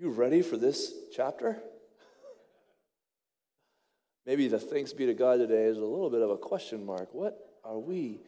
you 0.00 0.08
ready 0.08 0.40
for 0.40 0.56
this 0.56 0.94
chapter? 1.14 1.58
Maybe 4.24 4.48
the 4.48 4.58
thanks 4.58 4.94
be 4.94 5.04
to 5.04 5.12
God 5.12 5.36
today 5.36 5.64
is 5.64 5.76
a 5.76 5.84
little 5.84 6.08
bit 6.08 6.22
of 6.22 6.30
a 6.30 6.38
question 6.38 6.86
mark. 6.86 7.12
What 7.12 7.38
are 7.64 7.78
we 7.78 8.20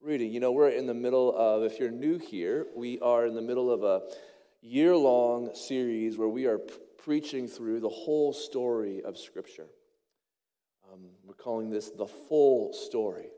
reading? 0.00 0.32
You 0.32 0.38
know, 0.38 0.52
we're 0.52 0.68
in 0.68 0.86
the 0.86 0.94
middle 0.94 1.36
of, 1.36 1.64
if 1.64 1.80
you're 1.80 1.90
new 1.90 2.18
here, 2.18 2.66
we 2.76 3.00
are 3.00 3.26
in 3.26 3.34
the 3.34 3.42
middle 3.42 3.72
of 3.72 3.82
a 3.82 4.02
year 4.62 4.94
long 4.94 5.52
series 5.52 6.16
where 6.16 6.28
we 6.28 6.46
are 6.46 6.58
p- 6.58 6.74
preaching 6.96 7.48
through 7.48 7.80
the 7.80 7.88
whole 7.88 8.32
story 8.32 9.02
of 9.02 9.18
Scripture. 9.18 9.66
Um, 10.92 11.06
we're 11.24 11.34
calling 11.34 11.70
this 11.70 11.90
the 11.90 12.06
full 12.06 12.72
story. 12.72 13.30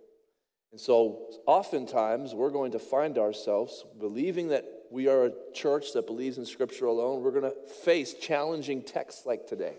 And 0.72 0.80
so, 0.80 1.30
oftentimes, 1.46 2.34
we're 2.34 2.50
going 2.50 2.72
to 2.72 2.78
find 2.78 3.16
ourselves 3.16 3.86
believing 3.98 4.48
that 4.48 4.66
we 4.90 5.08
are 5.08 5.26
a 5.26 5.32
church 5.54 5.92
that 5.94 6.06
believes 6.06 6.38
in 6.38 6.46
Scripture 6.46 6.86
alone. 6.86 7.22
We're 7.22 7.30
going 7.30 7.50
to 7.50 7.56
face 7.84 8.14
challenging 8.14 8.82
texts 8.82 9.26
like 9.26 9.46
today. 9.46 9.74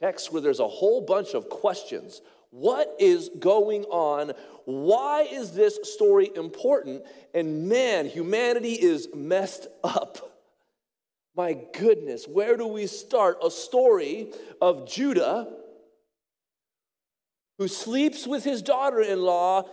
Texts 0.00 0.30
where 0.30 0.40
there's 0.40 0.60
a 0.60 0.68
whole 0.68 1.00
bunch 1.00 1.34
of 1.34 1.48
questions. 1.48 2.20
What 2.50 2.94
is 2.98 3.30
going 3.38 3.84
on? 3.84 4.32
Why 4.64 5.22
is 5.22 5.52
this 5.52 5.78
story 5.82 6.30
important? 6.34 7.02
And 7.34 7.68
man, 7.68 8.06
humanity 8.06 8.72
is 8.72 9.08
messed 9.14 9.66
up. 9.84 10.40
My 11.36 11.56
goodness, 11.72 12.26
where 12.26 12.56
do 12.56 12.66
we 12.66 12.86
start? 12.86 13.38
A 13.44 13.50
story 13.50 14.32
of 14.60 14.88
Judah 14.88 15.48
who 17.58 17.68
sleeps 17.68 18.26
with 18.26 18.44
his 18.44 18.62
daughter 18.62 19.00
in 19.00 19.20
law 19.20 19.68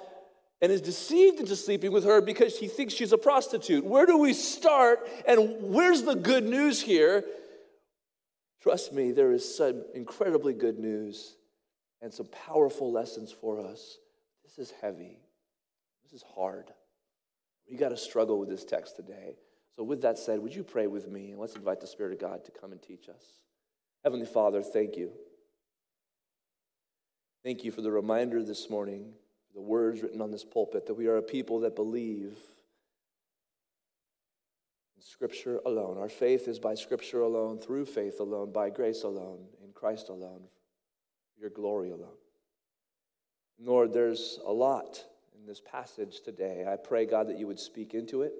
and 0.61 0.71
is 0.71 0.81
deceived 0.81 1.39
into 1.39 1.55
sleeping 1.55 1.91
with 1.91 2.05
her 2.05 2.21
because 2.21 2.57
he 2.57 2.67
thinks 2.67 2.93
she's 2.93 3.11
a 3.11 3.17
prostitute. 3.17 3.83
Where 3.83 4.05
do 4.05 4.17
we 4.17 4.33
start? 4.33 5.07
And 5.27 5.57
where's 5.59 6.03
the 6.03 6.15
good 6.15 6.45
news 6.45 6.81
here? 6.81 7.23
Trust 8.61 8.93
me, 8.93 9.11
there 9.11 9.31
is 9.31 9.55
some 9.55 9.83
incredibly 9.93 10.53
good 10.53 10.79
news 10.79 11.35
and 12.01 12.13
some 12.13 12.27
powerful 12.27 12.91
lessons 12.91 13.31
for 13.31 13.59
us. 13.59 13.97
This 14.43 14.57
is 14.57 14.73
heavy, 14.81 15.19
this 16.03 16.13
is 16.13 16.23
hard. 16.35 16.71
We 17.69 17.77
got 17.77 17.89
to 17.89 17.97
struggle 17.97 18.39
with 18.39 18.49
this 18.49 18.63
text 18.63 18.95
today. 18.95 19.37
So, 19.75 19.83
with 19.83 20.01
that 20.03 20.17
said, 20.17 20.39
would 20.39 20.55
you 20.55 20.63
pray 20.63 20.87
with 20.87 21.07
me 21.07 21.31
and 21.31 21.39
let's 21.39 21.55
invite 21.55 21.81
the 21.81 21.87
Spirit 21.87 22.13
of 22.13 22.19
God 22.19 22.45
to 22.45 22.51
come 22.51 22.71
and 22.71 22.81
teach 22.81 23.09
us? 23.09 23.23
Heavenly 24.03 24.25
Father, 24.25 24.61
thank 24.61 24.95
you. 24.95 25.11
Thank 27.43 27.63
you 27.63 27.71
for 27.71 27.81
the 27.81 27.91
reminder 27.91 28.43
this 28.43 28.69
morning, 28.69 29.13
the 29.55 29.61
words 29.61 30.03
written 30.03 30.21
on 30.21 30.31
this 30.31 30.43
pulpit, 30.43 30.85
that 30.85 30.93
we 30.93 31.07
are 31.07 31.17
a 31.17 31.23
people 31.23 31.61
that 31.61 31.75
believe 31.75 32.37
in 34.95 35.01
Scripture 35.01 35.61
alone. 35.65 35.97
Our 35.97 36.09
faith 36.09 36.47
is 36.47 36.59
by 36.59 36.75
Scripture 36.75 37.21
alone, 37.21 37.57
through 37.57 37.85
faith 37.85 38.19
alone, 38.19 38.51
by 38.51 38.69
grace 38.69 39.03
alone, 39.03 39.45
in 39.63 39.71
Christ 39.71 40.09
alone, 40.09 40.41
your 41.39 41.49
glory 41.49 41.91
alone. 41.91 42.17
Lord, 43.57 43.93
there's 43.93 44.39
a 44.45 44.51
lot 44.51 45.01
in 45.39 45.47
this 45.47 45.61
passage 45.61 46.21
today. 46.21 46.65
I 46.67 46.75
pray, 46.75 47.05
God, 47.05 47.29
that 47.29 47.39
you 47.39 47.47
would 47.47 47.59
speak 47.59 47.93
into 47.93 48.23
it. 48.23 48.33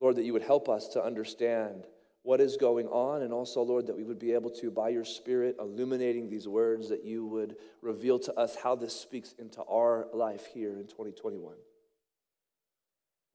Lord, 0.00 0.16
that 0.16 0.24
you 0.24 0.32
would 0.32 0.42
help 0.42 0.70
us 0.70 0.88
to 0.88 1.04
understand 1.04 1.84
what 2.22 2.40
is 2.40 2.56
going 2.56 2.86
on, 2.86 3.22
and 3.22 3.32
also, 3.32 3.62
Lord, 3.62 3.86
that 3.88 3.96
we 3.96 4.04
would 4.04 4.18
be 4.18 4.32
able 4.32 4.50
to, 4.50 4.70
by 4.70 4.90
your 4.90 5.04
Spirit, 5.04 5.56
illuminating 5.58 6.30
these 6.30 6.46
words, 6.46 6.88
that 6.88 7.04
you 7.04 7.26
would 7.26 7.56
reveal 7.80 8.18
to 8.20 8.32
us 8.34 8.56
how 8.62 8.76
this 8.76 8.94
speaks 8.94 9.34
into 9.38 9.62
our 9.64 10.06
life 10.12 10.46
here 10.46 10.78
in 10.78 10.86
2021. 10.86 11.54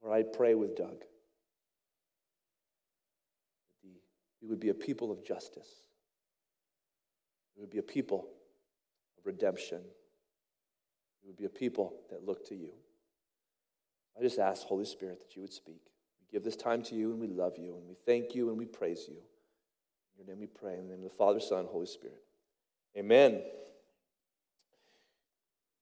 Lord, 0.02 0.16
I 0.16 0.22
pray 0.22 0.54
with 0.54 0.74
Doug 0.74 1.00
that 3.82 3.90
we 4.40 4.48
would 4.48 4.60
be 4.60 4.70
a 4.70 4.74
people 4.74 5.12
of 5.12 5.22
justice, 5.22 5.68
we 7.56 7.60
would 7.60 7.70
be 7.70 7.78
a 7.78 7.82
people 7.82 8.26
of 9.18 9.26
redemption, 9.26 9.82
we 11.22 11.28
would 11.28 11.36
be 11.36 11.44
a 11.44 11.50
people 11.50 11.94
that 12.10 12.24
look 12.24 12.48
to 12.48 12.54
you. 12.54 12.72
I 14.18 14.22
just 14.22 14.38
ask, 14.38 14.62
Holy 14.62 14.86
Spirit, 14.86 15.20
that 15.20 15.36
you 15.36 15.42
would 15.42 15.52
speak 15.52 15.82
give 16.30 16.44
this 16.44 16.56
time 16.56 16.82
to 16.84 16.94
you 16.94 17.10
and 17.10 17.20
we 17.20 17.26
love 17.26 17.54
you 17.58 17.76
and 17.76 17.88
we 17.88 17.96
thank 18.06 18.34
you 18.34 18.48
and 18.50 18.58
we 18.58 18.64
praise 18.64 19.04
you. 19.08 19.16
In 19.16 20.26
your 20.26 20.34
name 20.34 20.40
we 20.40 20.46
pray. 20.46 20.74
In 20.74 20.88
the 20.88 20.94
name 20.94 21.04
of 21.04 21.10
the 21.10 21.16
Father, 21.16 21.40
Son, 21.40 21.66
Holy 21.70 21.86
Spirit. 21.86 22.22
Amen. 22.96 23.42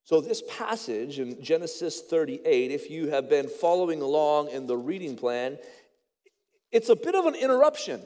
So, 0.04 0.20
this 0.20 0.42
passage 0.48 1.18
in 1.18 1.42
Genesis 1.42 2.00
38, 2.00 2.70
if 2.70 2.90
you 2.90 3.08
have 3.08 3.28
been 3.28 3.48
following 3.48 4.02
along 4.02 4.50
in 4.50 4.68
the 4.68 4.76
reading 4.76 5.16
plan, 5.16 5.58
it's 6.70 6.88
a 6.88 6.94
bit 6.94 7.16
of 7.16 7.26
an 7.26 7.34
interruption. 7.34 8.00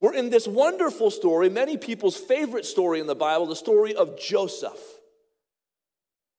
We're 0.00 0.14
in 0.14 0.30
this 0.30 0.46
wonderful 0.46 1.10
story, 1.10 1.48
many 1.48 1.76
people's 1.76 2.16
favorite 2.16 2.64
story 2.64 3.00
in 3.00 3.08
the 3.08 3.16
Bible, 3.16 3.46
the 3.46 3.56
story 3.56 3.96
of 3.96 4.16
Joseph. 4.16 4.78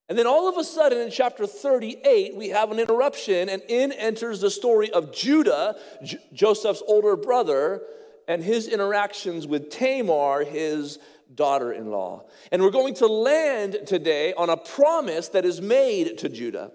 And 0.10 0.18
then 0.18 0.26
all 0.26 0.50
of 0.50 0.58
a 0.58 0.64
sudden 0.64 0.98
in 0.98 1.12
chapter 1.12 1.46
38, 1.46 2.36
we 2.36 2.50
have 2.50 2.72
an 2.72 2.80
interruption, 2.80 3.48
and 3.48 3.62
in 3.68 3.92
enters 3.92 4.42
the 4.42 4.50
story 4.50 4.92
of 4.92 5.14
Judah, 5.14 5.76
J- 6.04 6.18
Joseph's 6.34 6.82
older 6.88 7.16
brother, 7.16 7.84
and 8.28 8.44
his 8.44 8.68
interactions 8.68 9.46
with 9.46 9.70
Tamar, 9.70 10.44
his 10.44 10.98
daughter 11.34 11.72
in 11.72 11.92
law. 11.92 12.26
And 12.52 12.64
we're 12.64 12.72
going 12.72 12.96
to 12.96 13.08
land 13.08 13.78
today 13.86 14.34
on 14.34 14.50
a 14.50 14.58
promise 14.58 15.30
that 15.30 15.46
is 15.46 15.62
made 15.62 16.18
to 16.18 16.30
Judah. 16.30 16.72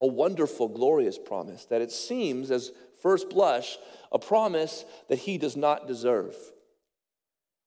A 0.00 0.06
wonderful, 0.06 0.68
glorious 0.68 1.18
promise 1.18 1.64
that 1.66 1.82
it 1.82 1.90
seems, 1.90 2.52
as 2.52 2.70
first 3.02 3.28
blush, 3.28 3.76
a 4.12 4.20
promise 4.20 4.84
that 5.08 5.18
he 5.18 5.36
does 5.36 5.56
not 5.56 5.88
deserve. 5.88 6.36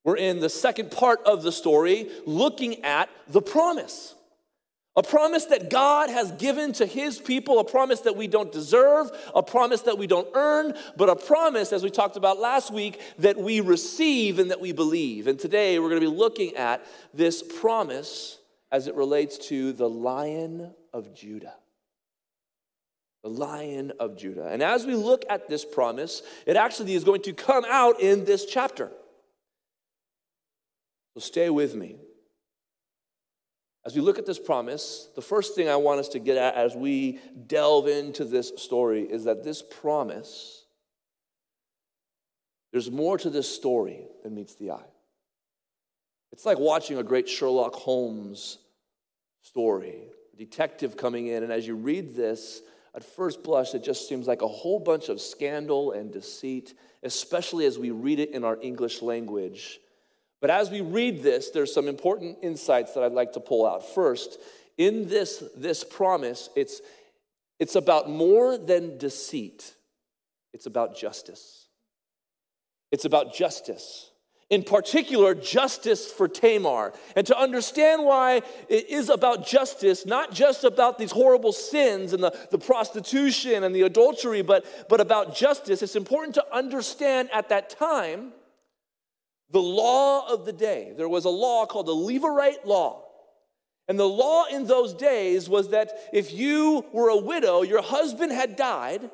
We're 0.05 0.15
in 0.15 0.39
the 0.39 0.49
second 0.49 0.91
part 0.91 1.19
of 1.25 1.43
the 1.43 1.51
story 1.51 2.09
looking 2.25 2.85
at 2.85 3.09
the 3.27 3.41
promise. 3.41 4.15
A 4.95 5.03
promise 5.03 5.45
that 5.45 5.69
God 5.69 6.09
has 6.09 6.31
given 6.33 6.73
to 6.73 6.85
his 6.85 7.19
people, 7.19 7.59
a 7.59 7.63
promise 7.63 8.01
that 8.01 8.17
we 8.17 8.27
don't 8.27 8.51
deserve, 8.51 9.11
a 9.33 9.43
promise 9.43 9.81
that 9.81 9.97
we 9.97 10.07
don't 10.07 10.27
earn, 10.33 10.73
but 10.97 11.09
a 11.09 11.15
promise, 11.15 11.71
as 11.71 11.83
we 11.83 11.89
talked 11.89 12.17
about 12.17 12.39
last 12.39 12.73
week, 12.73 12.99
that 13.19 13.37
we 13.37 13.61
receive 13.61 14.39
and 14.39 14.51
that 14.51 14.59
we 14.59 14.71
believe. 14.71 15.27
And 15.27 15.39
today 15.39 15.79
we're 15.79 15.89
going 15.89 16.01
to 16.01 16.09
be 16.09 16.17
looking 16.17 16.55
at 16.55 16.85
this 17.13 17.43
promise 17.43 18.39
as 18.71 18.87
it 18.87 18.95
relates 18.95 19.37
to 19.49 19.73
the 19.73 19.87
Lion 19.87 20.73
of 20.91 21.13
Judah. 21.13 21.55
The 23.23 23.29
Lion 23.29 23.93
of 23.99 24.17
Judah. 24.17 24.47
And 24.47 24.63
as 24.63 24.85
we 24.85 24.95
look 24.95 25.23
at 25.29 25.47
this 25.49 25.65
promise, 25.65 26.23
it 26.45 26.55
actually 26.55 26.95
is 26.95 27.03
going 27.03 27.21
to 27.23 27.33
come 27.33 27.63
out 27.69 28.01
in 28.01 28.25
this 28.25 28.45
chapter. 28.45 28.91
So 31.13 31.19
stay 31.19 31.49
with 31.49 31.75
me. 31.75 31.97
As 33.85 33.95
we 33.95 34.01
look 34.01 34.19
at 34.19 34.25
this 34.25 34.39
promise, 34.39 35.09
the 35.15 35.21
first 35.21 35.55
thing 35.55 35.69
I 35.69 35.77
want 35.77 35.99
us 35.99 36.09
to 36.09 36.19
get 36.19 36.37
at 36.37 36.55
as 36.55 36.75
we 36.75 37.19
delve 37.47 37.87
into 37.87 38.25
this 38.25 38.51
story 38.57 39.03
is 39.03 39.23
that 39.23 39.43
this 39.43 39.61
promise, 39.61 40.65
there's 42.71 42.91
more 42.91 43.17
to 43.17 43.29
this 43.29 43.53
story 43.53 44.05
than 44.23 44.35
meets 44.35 44.55
the 44.55 44.71
eye. 44.71 44.89
It's 46.31 46.45
like 46.45 46.59
watching 46.59 46.97
a 46.97 47.03
great 47.03 47.27
Sherlock 47.27 47.73
Holmes 47.73 48.59
story, 49.41 50.09
a 50.33 50.37
detective 50.37 50.97
coming 50.97 51.27
in, 51.27 51.43
and 51.43 51.51
as 51.51 51.65
you 51.65 51.75
read 51.75 52.15
this, 52.15 52.61
at 52.93 53.03
first 53.03 53.43
blush, 53.43 53.73
it 53.73 53.83
just 53.83 54.09
seems 54.09 54.27
like 54.27 54.41
a 54.41 54.47
whole 54.47 54.79
bunch 54.79 55.09
of 55.09 55.21
scandal 55.21 55.91
and 55.93 56.11
deceit, 56.11 56.73
especially 57.03 57.65
as 57.65 57.79
we 57.79 57.91
read 57.91 58.19
it 58.19 58.31
in 58.31 58.43
our 58.43 58.57
English 58.61 59.01
language. 59.01 59.79
But 60.41 60.49
as 60.49 60.69
we 60.69 60.81
read 60.81 61.21
this, 61.21 61.49
there's 61.49 61.73
some 61.73 61.87
important 61.87 62.37
insights 62.41 62.93
that 62.93 63.03
I'd 63.03 63.11
like 63.11 63.33
to 63.33 63.39
pull 63.39 63.67
out. 63.67 63.93
First, 63.93 64.37
in 64.77 65.09
this, 65.09 65.43
this 65.55 65.83
promise, 65.83 66.49
it's, 66.55 66.81
it's 67.59 67.75
about 67.75 68.09
more 68.09 68.57
than 68.57 68.97
deceit, 68.97 69.75
it's 70.53 70.65
about 70.65 70.97
justice. 70.97 71.67
It's 72.91 73.05
about 73.05 73.35
justice. 73.35 74.09
In 74.49 74.63
particular, 74.63 75.35
justice 75.35 76.11
for 76.11 76.27
Tamar. 76.27 76.93
And 77.15 77.27
to 77.27 77.37
understand 77.37 78.03
why 78.03 78.41
it 78.67 78.89
is 78.89 79.09
about 79.09 79.45
justice, 79.45 80.07
not 80.07 80.33
just 80.33 80.63
about 80.63 80.97
these 80.97 81.11
horrible 81.11 81.51
sins 81.51 82.13
and 82.13 82.23
the, 82.23 82.35
the 82.49 82.57
prostitution 82.57 83.63
and 83.63 83.75
the 83.75 83.83
adultery, 83.83 84.41
but, 84.41 84.65
but 84.89 85.01
about 85.01 85.35
justice, 85.35 85.83
it's 85.83 85.95
important 85.95 86.33
to 86.33 86.45
understand 86.51 87.29
at 87.31 87.49
that 87.49 87.69
time 87.69 88.31
the 89.51 89.61
law 89.61 90.27
of 90.31 90.45
the 90.45 90.53
day. 90.53 90.93
There 90.95 91.09
was 91.09 91.25
a 91.25 91.29
law 91.29 91.65
called 91.65 91.87
the 91.87 91.95
Levirate 91.95 92.65
law. 92.65 93.05
And 93.87 93.99
the 93.99 94.07
law 94.07 94.45
in 94.45 94.67
those 94.67 94.93
days 94.93 95.49
was 95.49 95.69
that 95.69 95.91
if 96.13 96.31
you 96.31 96.85
were 96.93 97.09
a 97.09 97.17
widow, 97.17 97.63
your 97.63 97.81
husband 97.81 98.31
had 98.31 98.55
died, 98.55 99.09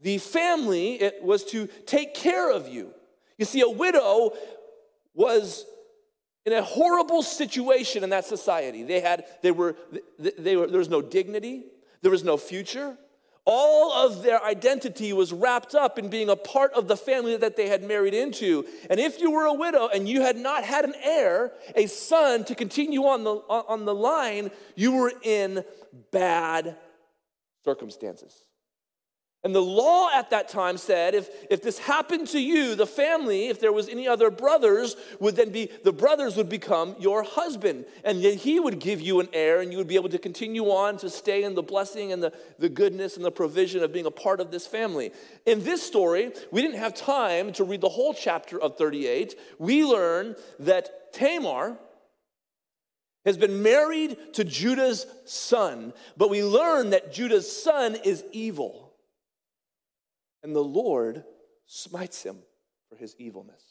the 0.00 0.18
family 0.18 1.00
it 1.00 1.22
was 1.22 1.44
to 1.46 1.68
take 1.86 2.14
care 2.14 2.50
of 2.50 2.68
you. 2.68 2.92
You 3.38 3.44
see, 3.44 3.60
a 3.60 3.68
widow 3.68 4.32
was 5.14 5.64
in 6.44 6.52
a 6.52 6.62
horrible 6.62 7.22
situation 7.22 8.04
in 8.04 8.10
that 8.10 8.24
society. 8.24 8.82
They 8.82 9.00
had, 9.00 9.24
they 9.42 9.50
were, 9.50 9.76
they 10.18 10.56
were, 10.56 10.66
there 10.66 10.78
was 10.78 10.90
no 10.90 11.00
dignity, 11.00 11.64
there 12.02 12.10
was 12.10 12.24
no 12.24 12.36
future. 12.36 12.98
All 13.46 13.92
of 13.92 14.22
their 14.22 14.42
identity 14.42 15.12
was 15.12 15.32
wrapped 15.32 15.74
up 15.74 15.98
in 15.98 16.08
being 16.08 16.30
a 16.30 16.36
part 16.36 16.72
of 16.72 16.88
the 16.88 16.96
family 16.96 17.36
that 17.36 17.56
they 17.56 17.68
had 17.68 17.82
married 17.82 18.14
into. 18.14 18.64
And 18.88 18.98
if 18.98 19.20
you 19.20 19.30
were 19.30 19.44
a 19.44 19.52
widow 19.52 19.88
and 19.88 20.08
you 20.08 20.22
had 20.22 20.36
not 20.36 20.64
had 20.64 20.86
an 20.86 20.94
heir, 21.02 21.52
a 21.76 21.86
son 21.86 22.44
to 22.44 22.54
continue 22.54 23.04
on 23.04 23.22
the, 23.24 23.32
on 23.32 23.84
the 23.84 23.94
line, 23.94 24.50
you 24.74 24.92
were 24.92 25.12
in 25.22 25.62
bad 26.10 26.76
circumstances. 27.64 28.44
And 29.44 29.54
the 29.54 29.60
law 29.60 30.08
at 30.14 30.30
that 30.30 30.48
time 30.48 30.78
said 30.78 31.14
if, 31.14 31.28
if 31.50 31.62
this 31.62 31.78
happened 31.78 32.28
to 32.28 32.40
you, 32.40 32.74
the 32.74 32.86
family, 32.86 33.48
if 33.48 33.60
there 33.60 33.74
was 33.74 33.90
any 33.90 34.08
other 34.08 34.30
brothers, 34.30 34.96
would 35.20 35.36
then 35.36 35.50
be, 35.50 35.68
the 35.84 35.92
brothers 35.92 36.34
would 36.36 36.48
become 36.48 36.96
your 36.98 37.22
husband. 37.22 37.84
And 38.04 38.24
then 38.24 38.38
he 38.38 38.58
would 38.58 38.78
give 38.78 39.02
you 39.02 39.20
an 39.20 39.28
heir, 39.34 39.60
and 39.60 39.70
you 39.70 39.76
would 39.76 39.86
be 39.86 39.96
able 39.96 40.08
to 40.08 40.18
continue 40.18 40.64
on 40.70 40.96
to 40.98 41.10
stay 41.10 41.44
in 41.44 41.54
the 41.54 41.62
blessing 41.62 42.10
and 42.10 42.22
the, 42.22 42.32
the 42.58 42.70
goodness 42.70 43.16
and 43.16 43.24
the 43.24 43.30
provision 43.30 43.82
of 43.82 43.92
being 43.92 44.06
a 44.06 44.10
part 44.10 44.40
of 44.40 44.50
this 44.50 44.66
family. 44.66 45.12
In 45.44 45.62
this 45.62 45.82
story, 45.82 46.32
we 46.50 46.62
didn't 46.62 46.78
have 46.78 46.94
time 46.94 47.52
to 47.52 47.64
read 47.64 47.82
the 47.82 47.88
whole 47.90 48.14
chapter 48.14 48.58
of 48.58 48.78
38. 48.78 49.38
We 49.58 49.84
learn 49.84 50.36
that 50.60 51.12
Tamar, 51.12 51.76
has 53.26 53.38
been 53.38 53.62
married 53.62 54.18
to 54.34 54.44
Judah's 54.44 55.06
son, 55.24 55.94
but 56.14 56.28
we 56.28 56.44
learn 56.44 56.90
that 56.90 57.10
Judah's 57.10 57.50
son 57.50 57.96
is 58.04 58.22
evil 58.32 58.83
and 60.44 60.54
the 60.54 60.62
Lord 60.62 61.24
smites 61.66 62.22
him 62.22 62.36
for 62.88 62.96
his 62.96 63.16
evilness. 63.18 63.62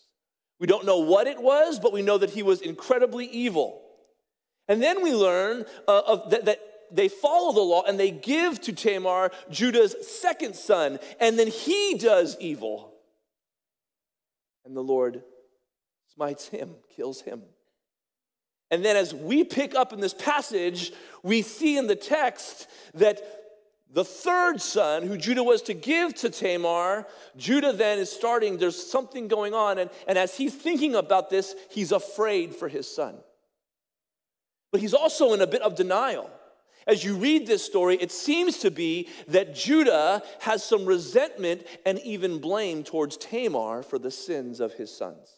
We 0.60 0.68
don't 0.68 0.86
know 0.86 1.00
what 1.00 1.28
it 1.28 1.42
was, 1.42 1.80
but 1.80 1.94
we 1.94 2.02
know 2.02 2.18
that 2.18 2.32
he 2.32 2.44
was 2.44 2.62
incredibly 2.62 3.28
evil. 3.28 3.82
And 4.68 4.82
then 4.82 5.04
we 5.04 5.14
learn 5.14 5.66
uh, 5.88 6.02
of 6.08 6.32
that, 6.32 6.46
that 6.46 6.60
they 6.92 7.10
follow 7.10 7.54
the 7.54 7.62
law 7.62 7.84
and 7.84 8.00
they 8.00 8.12
give 8.12 8.60
to 8.62 8.74
Tamar 8.74 9.32
Judah's 9.50 9.96
second 10.08 10.56
son, 10.56 11.00
and 11.20 11.38
then 11.38 11.48
he 11.48 11.96
does 11.98 12.36
evil. 12.40 12.94
And 14.66 14.76
the 14.76 14.84
Lord 14.84 15.22
smites 16.14 16.48
him, 16.48 16.72
kills 16.96 17.22
him. 17.22 17.44
And 18.72 18.84
then, 18.84 18.96
as 18.96 19.14
we 19.14 19.44
pick 19.44 19.76
up 19.76 19.94
in 19.94 20.00
this 20.00 20.16
passage, 20.16 20.92
we 21.22 21.44
see 21.44 21.78
in 21.78 21.86
the 21.86 21.96
text 21.96 22.68
that 22.96 23.22
the 23.94 24.04
third 24.04 24.60
son 24.60 25.04
who 25.04 25.18
Judah 25.18 25.44
was 25.44 25.62
to 25.64 25.76
give 25.76 26.16
to 26.16 26.32
Tamar, 26.32 27.06
Judah 27.38 27.72
then 27.72 28.00
is 28.00 28.12
starting, 28.12 28.58
there's 28.58 28.92
something 28.92 29.28
going 29.28 29.54
on. 29.54 29.78
And, 29.78 29.92
and 30.08 30.18
as 30.18 30.36
he's 30.36 30.56
thinking 30.56 30.96
about 30.96 31.30
this, 31.30 31.56
he's 31.70 31.92
afraid 31.92 32.56
for 32.56 32.68
his 32.68 32.94
son. 32.94 33.16
But 34.72 34.82
he's 34.82 34.96
also 34.96 35.34
in 35.34 35.42
a 35.42 35.48
bit 35.48 35.62
of 35.62 35.76
denial. 35.76 36.32
As 36.88 37.04
you 37.04 37.16
read 37.16 37.46
this 37.46 37.64
story, 37.64 37.96
it 37.96 38.12
seems 38.12 38.58
to 38.60 38.72
be 38.72 39.10
that 39.28 39.54
Judah 39.54 40.24
has 40.40 40.64
some 40.64 40.86
resentment 40.86 41.66
and 41.86 42.00
even 42.00 42.40
blame 42.40 42.84
towards 42.84 43.16
Tamar 43.18 43.84
for 43.84 44.00
the 44.00 44.12
sins 44.12 44.60
of 44.60 44.74
his 44.74 44.92
sons. 44.92 45.30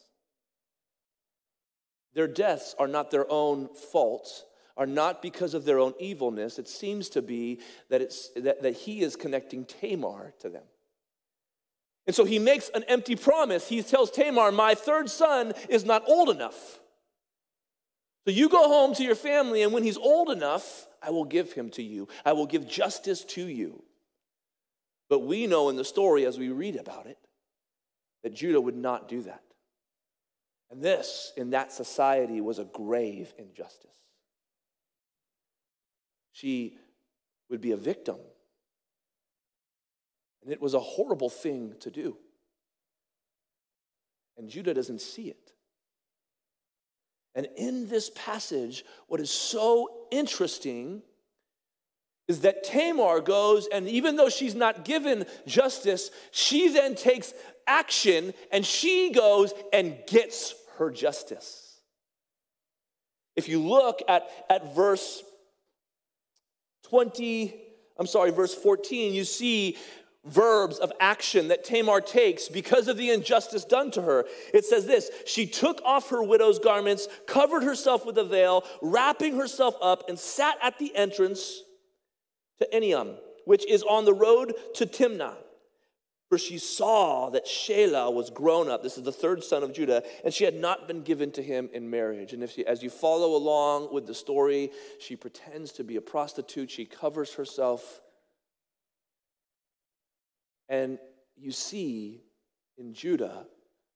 Their 2.14 2.28
deaths 2.28 2.74
are 2.80 2.88
not 2.88 3.12
their 3.12 3.30
own 3.30 3.68
fault, 3.68 4.46
are 4.78 4.86
not 4.86 5.22
because 5.22 5.54
of 5.54 5.66
their 5.66 5.80
own 5.80 5.94
evilness. 6.00 6.60
It 6.60 6.68
seems 6.68 7.10
to 7.10 7.22
be 7.22 7.60
that, 7.90 8.02
it's, 8.02 8.30
that, 8.36 8.62
that 8.64 8.74
he 8.74 9.02
is 9.02 9.16
connecting 9.16 9.66
Tamar 9.66 10.34
to 10.40 10.50
them. 10.50 10.64
And 12.08 12.16
so 12.16 12.26
he 12.26 12.40
makes 12.40 12.70
an 12.70 12.84
empty 12.88 13.16
promise. 13.16 13.68
He 13.68 13.82
tells 13.82 14.12
Tamar, 14.12 14.52
My 14.52 14.76
third 14.76 15.10
son 15.10 15.54
is 15.70 15.86
not 15.86 16.04
old 16.08 16.30
enough. 16.30 16.80
So 18.26 18.32
you 18.32 18.50
go 18.50 18.68
home 18.68 18.94
to 18.96 19.04
your 19.04 19.16
family, 19.16 19.62
and 19.62 19.72
when 19.72 19.84
he's 19.84 19.98
old 19.98 20.30
enough, 20.30 20.88
I 21.02 21.12
will 21.12 21.26
give 21.26 21.54
him 21.54 21.70
to 21.72 21.84
you. 21.84 22.08
I 22.26 22.34
will 22.34 22.48
give 22.48 22.68
justice 22.68 23.24
to 23.26 23.48
you. 23.48 23.84
But 25.10 25.20
we 25.20 25.48
know 25.48 25.70
in 25.70 25.76
the 25.76 25.86
story, 25.86 26.26
as 26.26 26.38
we 26.38 26.50
read 26.50 26.76
about 26.76 27.06
it, 27.06 27.18
that 28.24 28.34
Judah 28.34 28.60
would 28.60 28.76
not 28.76 29.08
do 29.08 29.22
that. 29.24 29.44
And 30.72 30.82
this, 30.82 31.32
in 31.38 31.52
that 31.52 31.72
society, 31.72 32.42
was 32.42 32.58
a 32.58 32.66
grave 32.66 33.32
injustice 33.38 34.05
she 36.36 36.76
would 37.50 37.62
be 37.62 37.72
a 37.72 37.78
victim. 37.78 38.18
And 40.44 40.52
it 40.52 40.62
was 40.62 40.74
a 40.74 40.80
horrible 40.80 41.30
thing 41.30 41.76
to 41.80 41.90
do. 41.90 42.18
And 44.38 44.50
Judah 44.50 44.74
doesn't 44.74 45.00
see 45.00 45.30
it. 45.30 45.54
And 47.36 47.48
in 47.56 47.88
this 47.88 48.12
passage, 48.14 48.84
what 49.08 49.22
is 49.22 49.32
so 49.32 50.08
interesting 50.12 51.04
is 52.28 52.42
that 52.42 52.66
Tamar 52.66 53.22
goes, 53.22 53.70
and 53.72 53.88
even 53.88 54.18
though 54.18 54.30
she's 54.30 54.56
not 54.56 54.84
given 54.84 55.26
justice, 55.48 56.12
she 56.32 56.68
then 56.68 56.96
takes 56.96 57.34
action 57.66 58.34
and 58.52 58.66
she 58.66 59.12
goes 59.14 59.54
and 59.72 59.98
gets 60.06 60.54
her 60.80 60.92
justice. 60.92 61.80
If 63.38 63.48
you 63.48 63.62
look 63.62 64.02
at, 64.10 64.28
at 64.50 64.76
verse 64.76 65.24
20, 66.90 67.56
I'm 67.98 68.08
sorry, 68.08 68.32
verse 68.32 68.54
14, 68.54 69.14
you 69.14 69.24
see 69.24 69.78
verbs 70.26 70.80
of 70.80 70.92
action 71.00 71.50
that 71.50 71.64
Tamar 71.64 72.02
takes 72.02 72.48
because 72.48 72.88
of 72.88 72.98
the 72.98 73.12
injustice 73.12 73.64
done 73.64 73.92
to 73.92 74.02
her. 74.02 74.26
It 74.54 74.66
says 74.66 74.86
this 74.86 75.10
She 75.26 75.46
took 75.46 75.82
off 75.84 76.10
her 76.10 76.24
widow's 76.24 76.60
garments, 76.60 77.08
covered 77.28 77.64
herself 77.64 78.06
with 78.06 78.18
a 78.18 78.24
veil, 78.24 78.64
wrapping 78.82 79.36
herself 79.36 79.76
up, 79.82 80.10
and 80.10 80.18
sat 80.18 80.58
at 80.62 80.78
the 80.80 80.96
entrance 80.96 81.62
to 82.60 82.68
Enaim, 82.74 83.18
which 83.46 83.66
is 83.68 83.84
on 83.84 84.06
the 84.06 84.14
road 84.14 84.54
to 84.76 84.86
Timnah. 84.86 85.36
For 86.30 86.38
she 86.40 86.58
saw 86.58 87.30
that 87.30 87.46
Shelah 87.46 88.12
was 88.12 88.32
grown 88.32 88.68
up. 88.68 88.82
This 88.82 88.98
is 88.98 89.04
the 89.04 89.12
third 89.12 89.44
son 89.44 89.62
of 89.62 89.74
Judah, 89.74 90.04
and 90.24 90.34
she 90.34 90.44
had 90.44 90.56
not 90.56 90.88
been 90.88 91.04
given 91.04 91.32
to 91.34 91.44
him 91.44 91.70
in 91.72 91.90
marriage. 91.90 92.34
And 92.34 92.44
if 92.44 92.52
she, 92.52 92.66
as 92.66 92.82
you 92.82 92.90
follow 92.90 93.36
along 93.36 93.94
with 93.94 94.08
the 94.08 94.16
story, 94.16 94.72
she 95.00 95.16
pretends 95.16 95.72
to 95.74 95.84
be 95.84 95.98
a 95.98 96.02
prostitute. 96.02 96.72
She 96.72 96.86
covers 96.86 97.36
herself. 97.36 98.02
And 100.68 100.98
you 101.38 101.52
see 101.52 102.24
in 102.78 102.94
Judah 102.94 103.46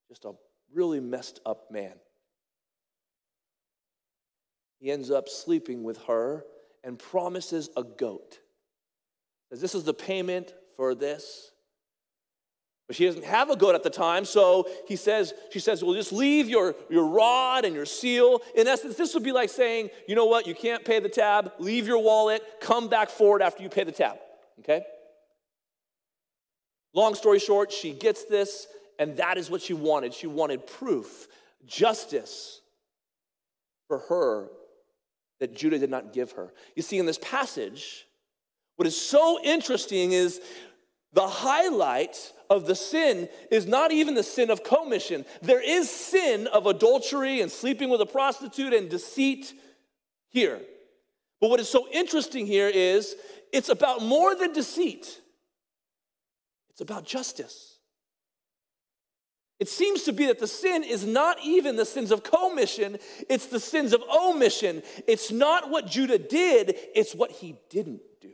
just 0.08 0.26
a 0.26 0.34
really 0.72 1.00
messed 1.00 1.40
up 1.48 1.72
man. 1.72 1.94
He 4.80 4.92
ends 4.92 5.10
up 5.10 5.28
sleeping 5.28 5.84
with 5.84 5.98
her 6.04 6.46
and 6.84 6.98
promises 6.98 7.70
a 7.76 7.84
goat. 7.84 8.40
Says, 9.50 9.62
This 9.62 9.76
is 9.76 9.84
the 9.84 9.96
payment 9.96 10.54
for 10.76 10.94
this. 10.94 11.52
But 12.90 12.96
she 12.96 13.06
doesn't 13.06 13.24
have 13.24 13.52
a 13.52 13.56
goat 13.56 13.76
at 13.76 13.84
the 13.84 13.92
time, 13.92 14.26
so 14.26 14.68
he 14.88 14.96
says, 14.96 15.36
she 15.52 15.60
says, 15.60 15.84
well, 15.84 15.94
just 15.94 16.12
leave 16.12 16.50
your, 16.50 16.74
your 16.90 17.06
rod 17.06 17.64
and 17.64 17.76
your 17.76 17.86
seal. 17.86 18.42
In 18.56 18.68
essence, 18.68 18.96
this 18.96 19.14
would 19.14 19.22
be 19.22 19.32
like 19.32 19.52
saying, 19.52 19.92
you 20.08 20.16
know 20.16 20.26
what, 20.26 20.48
you 20.48 20.56
can't 20.56 20.84
pay 20.84 21.00
the 21.00 21.08
tab, 21.08 21.52
leave 21.60 21.86
your 21.86 22.00
wallet, 22.00 22.42
come 22.60 22.88
back 22.88 23.12
forward 23.12 23.44
after 23.44 23.62
you 23.62 23.70
pay 23.70 23.84
the 23.84 23.92
tab. 23.92 24.18
Okay? 24.62 24.82
Long 26.96 27.14
story 27.14 27.38
short, 27.38 27.72
she 27.72 27.94
gets 27.94 28.26
this, 28.26 28.66
and 28.98 29.18
that 29.18 29.38
is 29.38 29.52
what 29.52 29.62
she 29.62 29.74
wanted. 29.76 30.12
She 30.12 30.26
wanted 30.26 30.66
proof, 30.66 31.28
justice 31.68 32.60
for 33.88 34.00
her 34.10 34.50
that 35.40 35.56
Judah 35.56 35.78
did 35.78 35.92
not 35.92 36.12
give 36.12 36.32
her. 36.32 36.52
You 36.76 36.82
see, 36.82 36.98
in 36.98 37.06
this 37.06 37.20
passage, 37.20 38.08
what 38.78 38.88
is 38.88 39.00
so 39.00 39.40
interesting 39.44 40.12
is 40.12 40.42
the 41.14 41.28
highlight 41.28 42.34
of 42.50 42.66
the 42.66 42.76
sin 42.76 43.30
is 43.52 43.68
not 43.68 43.92
even 43.92 44.16
the 44.16 44.24
sin 44.24 44.50
of 44.50 44.64
commission. 44.64 45.26
There 45.42 45.62
is 45.62 45.90
sin 45.90 46.48
of 46.48 46.66
adultery 46.66 47.42
and 47.42 47.52
sleeping 47.52 47.90
with 47.90 48.02
a 48.02 48.06
prostitute 48.06 48.74
and 48.74 48.90
deceit 48.90 49.54
here. 50.30 50.60
But 51.40 51.50
what 51.50 51.60
is 51.60 51.70
so 51.70 51.88
interesting 51.92 52.46
here 52.48 52.68
is 52.68 53.16
it's 53.54 53.70
about 53.70 54.02
more 54.02 54.36
than 54.36 54.54
deceit, 54.54 55.22
it's 56.72 56.82
about 56.82 57.06
justice. 57.06 57.76
It 59.60 59.68
seems 59.68 60.04
to 60.04 60.14
be 60.14 60.28
that 60.28 60.40
the 60.40 60.48
sin 60.48 60.86
is 60.86 61.06
not 61.06 61.38
even 61.44 61.76
the 61.76 61.86
sins 61.86 62.12
of 62.12 62.24
commission, 62.24 62.98
it's 63.30 63.48
the 63.48 63.60
sins 63.60 63.92
of 63.92 64.02
omission. 64.04 64.82
It's 65.06 65.32
not 65.32 65.70
what 65.70 65.86
Judah 65.86 66.18
did, 66.18 66.76
it's 66.96 67.14
what 67.14 67.30
he 67.30 67.58
didn't 67.70 68.02
do. 68.22 68.32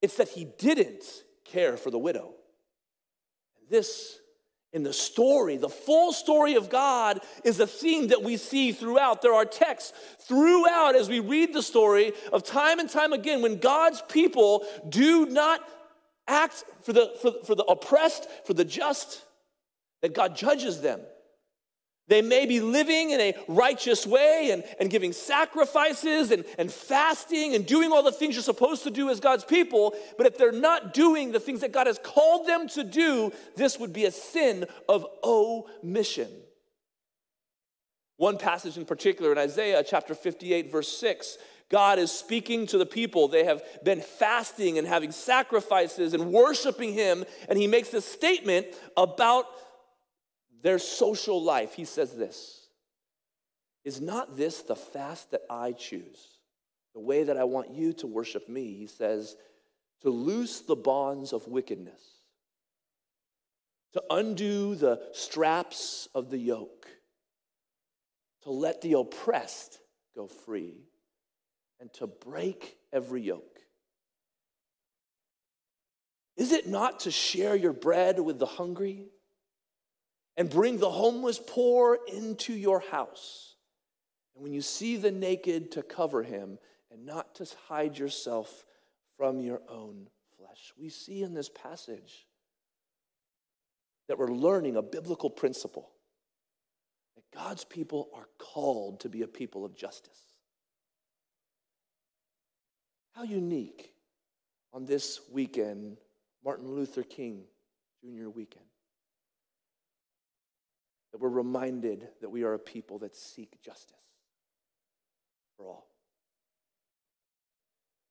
It's 0.00 0.16
that 0.16 0.30
he 0.30 0.46
didn't 0.58 1.04
care 1.52 1.76
for 1.76 1.90
the 1.90 1.98
widow. 1.98 2.34
This, 3.68 4.18
in 4.72 4.82
the 4.82 4.92
story, 4.92 5.56
the 5.56 5.68
full 5.68 6.12
story 6.12 6.54
of 6.54 6.70
God, 6.70 7.20
is 7.44 7.60
a 7.60 7.66
theme 7.66 8.08
that 8.08 8.22
we 8.22 8.36
see 8.36 8.72
throughout. 8.72 9.22
There 9.22 9.34
are 9.34 9.44
texts 9.44 9.92
throughout 10.20 10.96
as 10.96 11.08
we 11.08 11.20
read 11.20 11.52
the 11.52 11.62
story 11.62 12.12
of 12.32 12.42
time 12.42 12.78
and 12.78 12.88
time 12.88 13.12
again 13.12 13.42
when 13.42 13.58
God's 13.58 14.02
people 14.08 14.66
do 14.88 15.26
not 15.26 15.60
act 16.26 16.64
for 16.82 16.92
the, 16.92 17.12
for, 17.20 17.32
for 17.44 17.54
the 17.54 17.64
oppressed, 17.64 18.28
for 18.46 18.54
the 18.54 18.64
just, 18.64 19.22
that 20.00 20.14
God 20.14 20.36
judges 20.36 20.80
them. 20.80 21.00
They 22.08 22.20
may 22.20 22.46
be 22.46 22.60
living 22.60 23.10
in 23.10 23.20
a 23.20 23.34
righteous 23.46 24.06
way 24.06 24.50
and, 24.52 24.64
and 24.80 24.90
giving 24.90 25.12
sacrifices 25.12 26.30
and, 26.30 26.44
and 26.58 26.70
fasting 26.70 27.54
and 27.54 27.64
doing 27.64 27.92
all 27.92 28.02
the 28.02 28.12
things 28.12 28.34
you're 28.34 28.42
supposed 28.42 28.82
to 28.84 28.90
do 28.90 29.08
as 29.08 29.20
God's 29.20 29.44
people, 29.44 29.94
but 30.18 30.26
if 30.26 30.36
they're 30.36 30.52
not 30.52 30.94
doing 30.94 31.30
the 31.30 31.40
things 31.40 31.60
that 31.60 31.72
God 31.72 31.86
has 31.86 32.00
called 32.02 32.46
them 32.46 32.68
to 32.70 32.82
do, 32.82 33.32
this 33.56 33.78
would 33.78 33.92
be 33.92 34.04
a 34.04 34.10
sin 34.10 34.66
of 34.88 35.06
omission. 35.22 36.28
One 38.16 38.36
passage 38.36 38.76
in 38.76 38.84
particular 38.84 39.32
in 39.32 39.38
Isaiah 39.38 39.84
chapter 39.86 40.14
58, 40.14 40.70
verse 40.70 40.88
6, 40.98 41.38
God 41.68 41.98
is 41.98 42.12
speaking 42.12 42.66
to 42.66 42.78
the 42.78 42.86
people. 42.86 43.28
They 43.28 43.44
have 43.44 43.62
been 43.82 44.00
fasting 44.00 44.76
and 44.76 44.86
having 44.86 45.10
sacrifices 45.10 46.12
and 46.14 46.30
worshiping 46.30 46.92
Him, 46.92 47.24
and 47.48 47.58
He 47.58 47.66
makes 47.66 47.94
a 47.94 48.00
statement 48.00 48.66
about 48.96 49.46
their 50.62 50.78
social 50.78 51.42
life. 51.42 51.74
He 51.74 51.84
says 51.84 52.16
this 52.16 52.68
Is 53.84 54.00
not 54.00 54.36
this 54.36 54.62
the 54.62 54.76
fast 54.76 55.32
that 55.32 55.42
I 55.50 55.72
choose? 55.72 56.28
The 56.94 57.00
way 57.00 57.24
that 57.24 57.36
I 57.36 57.44
want 57.44 57.70
you 57.70 57.92
to 57.94 58.06
worship 58.06 58.48
me? 58.48 58.74
He 58.74 58.86
says, 58.86 59.36
to 60.02 60.10
loose 60.10 60.60
the 60.60 60.76
bonds 60.76 61.32
of 61.32 61.46
wickedness, 61.46 62.02
to 63.92 64.02
undo 64.10 64.74
the 64.74 65.00
straps 65.12 66.08
of 66.14 66.28
the 66.28 66.38
yoke, 66.38 66.88
to 68.42 68.50
let 68.50 68.82
the 68.82 68.94
oppressed 68.94 69.78
go 70.14 70.26
free, 70.26 70.74
and 71.80 71.92
to 71.94 72.06
break 72.06 72.76
every 72.92 73.22
yoke. 73.22 73.60
Is 76.36 76.50
it 76.52 76.66
not 76.66 77.00
to 77.00 77.10
share 77.10 77.54
your 77.54 77.72
bread 77.72 78.18
with 78.18 78.38
the 78.38 78.46
hungry? 78.46 79.06
And 80.36 80.48
bring 80.48 80.78
the 80.78 80.90
homeless 80.90 81.40
poor 81.46 81.98
into 82.12 82.52
your 82.52 82.80
house. 82.80 83.56
And 84.34 84.42
when 84.42 84.52
you 84.52 84.62
see 84.62 84.96
the 84.96 85.10
naked, 85.10 85.72
to 85.72 85.82
cover 85.82 86.22
him 86.22 86.58
and 86.90 87.04
not 87.04 87.34
to 87.36 87.46
hide 87.68 87.98
yourself 87.98 88.64
from 89.16 89.40
your 89.40 89.60
own 89.68 90.08
flesh. 90.38 90.72
We 90.78 90.88
see 90.88 91.22
in 91.22 91.34
this 91.34 91.48
passage 91.48 92.26
that 94.08 94.18
we're 94.18 94.28
learning 94.28 94.76
a 94.76 94.82
biblical 94.82 95.30
principle 95.30 95.90
that 97.14 97.24
God's 97.34 97.64
people 97.64 98.08
are 98.14 98.28
called 98.38 99.00
to 99.00 99.08
be 99.08 99.22
a 99.22 99.28
people 99.28 99.64
of 99.64 99.76
justice. 99.76 100.18
How 103.14 103.22
unique 103.22 103.92
on 104.72 104.86
this 104.86 105.20
weekend, 105.30 105.98
Martin 106.42 106.68
Luther 106.68 107.02
King 107.02 107.44
Jr. 108.02 108.30
weekend 108.30 108.64
that 111.12 111.20
we're 111.20 111.28
reminded 111.28 112.08
that 112.20 112.30
we 112.30 112.42
are 112.42 112.54
a 112.54 112.58
people 112.58 112.98
that 113.00 113.14
seek 113.14 113.60
justice 113.62 113.96
for 115.56 115.68
all. 115.68 115.86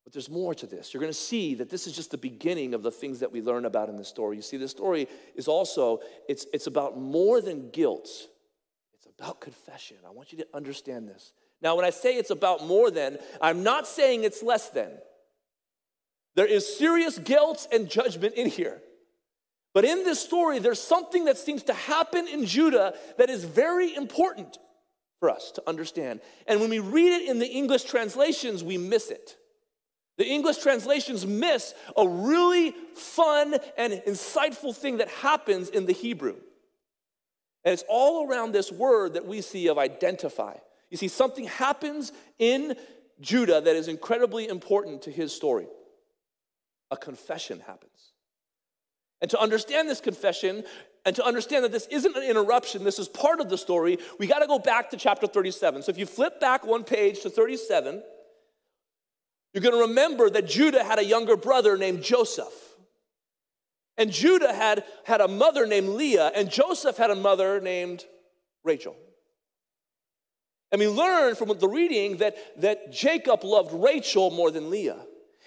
But 0.04 0.12
there's 0.12 0.30
more 0.30 0.54
to 0.54 0.66
this. 0.66 0.92
You're 0.92 1.00
going 1.00 1.12
to 1.12 1.18
see 1.18 1.54
that 1.56 1.70
this 1.70 1.86
is 1.86 1.94
just 1.94 2.10
the 2.10 2.18
beginning 2.18 2.74
of 2.74 2.82
the 2.82 2.90
things 2.90 3.20
that 3.20 3.30
we 3.30 3.40
learn 3.40 3.64
about 3.64 3.88
in 3.88 3.96
the 3.96 4.04
story. 4.04 4.36
You 4.36 4.42
see, 4.42 4.56
the 4.56 4.68
story 4.68 5.08
is 5.36 5.48
also, 5.48 6.00
it's, 6.28 6.46
it's 6.52 6.66
about 6.66 6.98
more 6.98 7.40
than 7.40 7.70
guilt. 7.70 8.08
It's 8.94 9.06
about 9.18 9.40
confession. 9.40 9.98
I 10.06 10.10
want 10.10 10.32
you 10.32 10.38
to 10.38 10.46
understand 10.54 11.08
this. 11.08 11.32
Now, 11.60 11.76
when 11.76 11.84
I 11.84 11.90
say 11.90 12.16
it's 12.16 12.30
about 12.30 12.66
more 12.66 12.90
than, 12.90 13.18
I'm 13.40 13.62
not 13.62 13.86
saying 13.86 14.24
it's 14.24 14.42
less 14.42 14.70
than. 14.70 14.90
There 16.34 16.46
is 16.46 16.76
serious 16.76 17.18
guilt 17.18 17.68
and 17.70 17.88
judgment 17.88 18.34
in 18.34 18.48
here. 18.48 18.80
But 19.74 19.84
in 19.84 20.04
this 20.04 20.20
story, 20.20 20.58
there's 20.58 20.80
something 20.80 21.24
that 21.24 21.38
seems 21.38 21.62
to 21.64 21.72
happen 21.72 22.28
in 22.28 22.44
Judah 22.44 22.94
that 23.16 23.30
is 23.30 23.44
very 23.44 23.94
important 23.94 24.58
for 25.18 25.30
us 25.30 25.52
to 25.52 25.62
understand. 25.66 26.20
And 26.46 26.60
when 26.60 26.68
we 26.68 26.78
read 26.78 27.22
it 27.22 27.28
in 27.28 27.38
the 27.38 27.46
English 27.46 27.84
translations, 27.84 28.62
we 28.62 28.76
miss 28.76 29.10
it. 29.10 29.36
The 30.18 30.26
English 30.26 30.58
translations 30.58 31.26
miss 31.26 31.74
a 31.96 32.06
really 32.06 32.72
fun 32.94 33.56
and 33.78 33.94
insightful 34.06 34.76
thing 34.76 34.98
that 34.98 35.08
happens 35.08 35.70
in 35.70 35.86
the 35.86 35.92
Hebrew. 35.92 36.36
And 37.64 37.72
it's 37.72 37.84
all 37.88 38.28
around 38.28 38.52
this 38.52 38.70
word 38.70 39.14
that 39.14 39.26
we 39.26 39.40
see 39.40 39.68
of 39.68 39.78
identify. 39.78 40.56
You 40.90 40.96
see, 40.98 41.08
something 41.08 41.44
happens 41.44 42.12
in 42.38 42.76
Judah 43.20 43.60
that 43.60 43.76
is 43.76 43.88
incredibly 43.88 44.48
important 44.48 45.02
to 45.02 45.10
his 45.10 45.32
story. 45.34 45.66
A 46.90 46.96
confession 46.96 47.60
happens. 47.60 47.91
And 49.22 49.30
to 49.30 49.40
understand 49.40 49.88
this 49.88 50.00
confession 50.00 50.64
and 51.04 51.16
to 51.16 51.24
understand 51.24 51.64
that 51.64 51.72
this 51.72 51.86
isn't 51.86 52.16
an 52.16 52.24
interruption, 52.24 52.84
this 52.84 52.98
is 52.98 53.08
part 53.08 53.40
of 53.40 53.48
the 53.48 53.56
story, 53.56 53.98
we 54.18 54.26
got 54.26 54.40
to 54.40 54.46
go 54.48 54.58
back 54.58 54.90
to 54.90 54.96
chapter 54.96 55.28
37. 55.28 55.82
So 55.82 55.90
if 55.90 55.96
you 55.96 56.06
flip 56.06 56.40
back 56.40 56.66
one 56.66 56.82
page 56.82 57.22
to 57.22 57.30
37, 57.30 58.02
you're 59.54 59.62
going 59.62 59.74
to 59.74 59.88
remember 59.88 60.28
that 60.28 60.48
Judah 60.48 60.82
had 60.82 60.98
a 60.98 61.04
younger 61.04 61.36
brother 61.36 61.76
named 61.76 62.02
Joseph. 62.02 62.52
And 63.96 64.10
Judah 64.10 64.52
had, 64.52 64.84
had 65.04 65.20
a 65.20 65.28
mother 65.28 65.66
named 65.66 65.90
Leah, 65.90 66.32
and 66.34 66.50
Joseph 66.50 66.96
had 66.96 67.10
a 67.10 67.14
mother 67.14 67.60
named 67.60 68.04
Rachel. 68.64 68.96
And 70.72 70.80
we 70.80 70.88
learn 70.88 71.34
from 71.34 71.56
the 71.58 71.68
reading 71.68 72.16
that, 72.16 72.36
that 72.60 72.90
Jacob 72.90 73.44
loved 73.44 73.72
Rachel 73.72 74.30
more 74.30 74.50
than 74.50 74.70
Leah. 74.70 74.98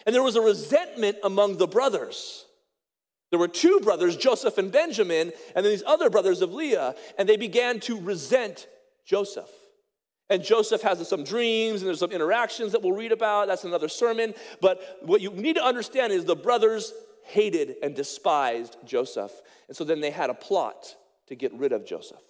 And 0.05 0.13
there 0.13 0.21
was 0.21 0.35
a 0.35 0.41
resentment 0.41 1.17
among 1.23 1.57
the 1.57 1.67
brothers. 1.67 2.44
There 3.31 3.39
were 3.39 3.47
two 3.47 3.79
brothers, 3.81 4.15
Joseph 4.15 4.57
and 4.57 4.71
Benjamin, 4.71 5.31
and 5.55 5.65
then 5.65 5.71
these 5.71 5.83
other 5.85 6.09
brothers 6.09 6.41
of 6.41 6.53
Leah, 6.53 6.95
and 7.17 7.27
they 7.27 7.37
began 7.37 7.79
to 7.81 7.99
resent 7.99 8.67
Joseph. 9.05 9.49
And 10.29 10.43
Joseph 10.43 10.81
has 10.81 11.07
some 11.07 11.23
dreams 11.23 11.81
and 11.81 11.87
there's 11.87 11.99
some 11.99 12.11
interactions 12.11 12.71
that 12.71 12.81
we'll 12.81 12.93
read 12.93 13.11
about. 13.11 13.47
That's 13.47 13.63
another 13.63 13.87
sermon. 13.87 14.33
But 14.59 14.99
what 15.03 15.21
you 15.21 15.29
need 15.31 15.55
to 15.57 15.63
understand 15.63 16.11
is 16.13 16.25
the 16.25 16.35
brothers 16.35 16.93
hated 17.25 17.75
and 17.83 17.95
despised 17.95 18.77
Joseph. 18.85 19.31
And 19.67 19.77
so 19.77 19.83
then 19.83 20.01
they 20.01 20.09
had 20.09 20.31
a 20.31 20.33
plot 20.33 20.95
to 21.27 21.35
get 21.35 21.53
rid 21.53 21.71
of 21.71 21.85
Joseph. 21.85 22.21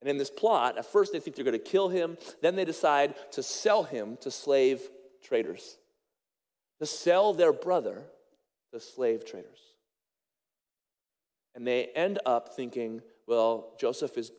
And 0.00 0.08
in 0.08 0.16
this 0.16 0.30
plot, 0.30 0.78
at 0.78 0.86
first 0.86 1.12
they 1.12 1.20
think 1.20 1.36
they're 1.36 1.44
going 1.44 1.58
to 1.58 1.58
kill 1.58 1.90
him. 1.90 2.16
Then 2.40 2.56
they 2.56 2.64
decide 2.64 3.14
to 3.32 3.42
sell 3.42 3.82
him 3.82 4.16
to 4.22 4.30
slave 4.30 4.80
traders, 5.22 5.76
to 6.78 6.86
sell 6.86 7.34
their 7.34 7.52
brother 7.52 8.04
the 8.72 8.80
slave 8.80 9.24
traders. 9.24 9.60
And 11.54 11.66
they 11.66 11.86
end 11.94 12.18
up 12.24 12.54
thinking, 12.54 13.02
well, 13.26 13.74
Joseph 13.78 14.16
is 14.16 14.32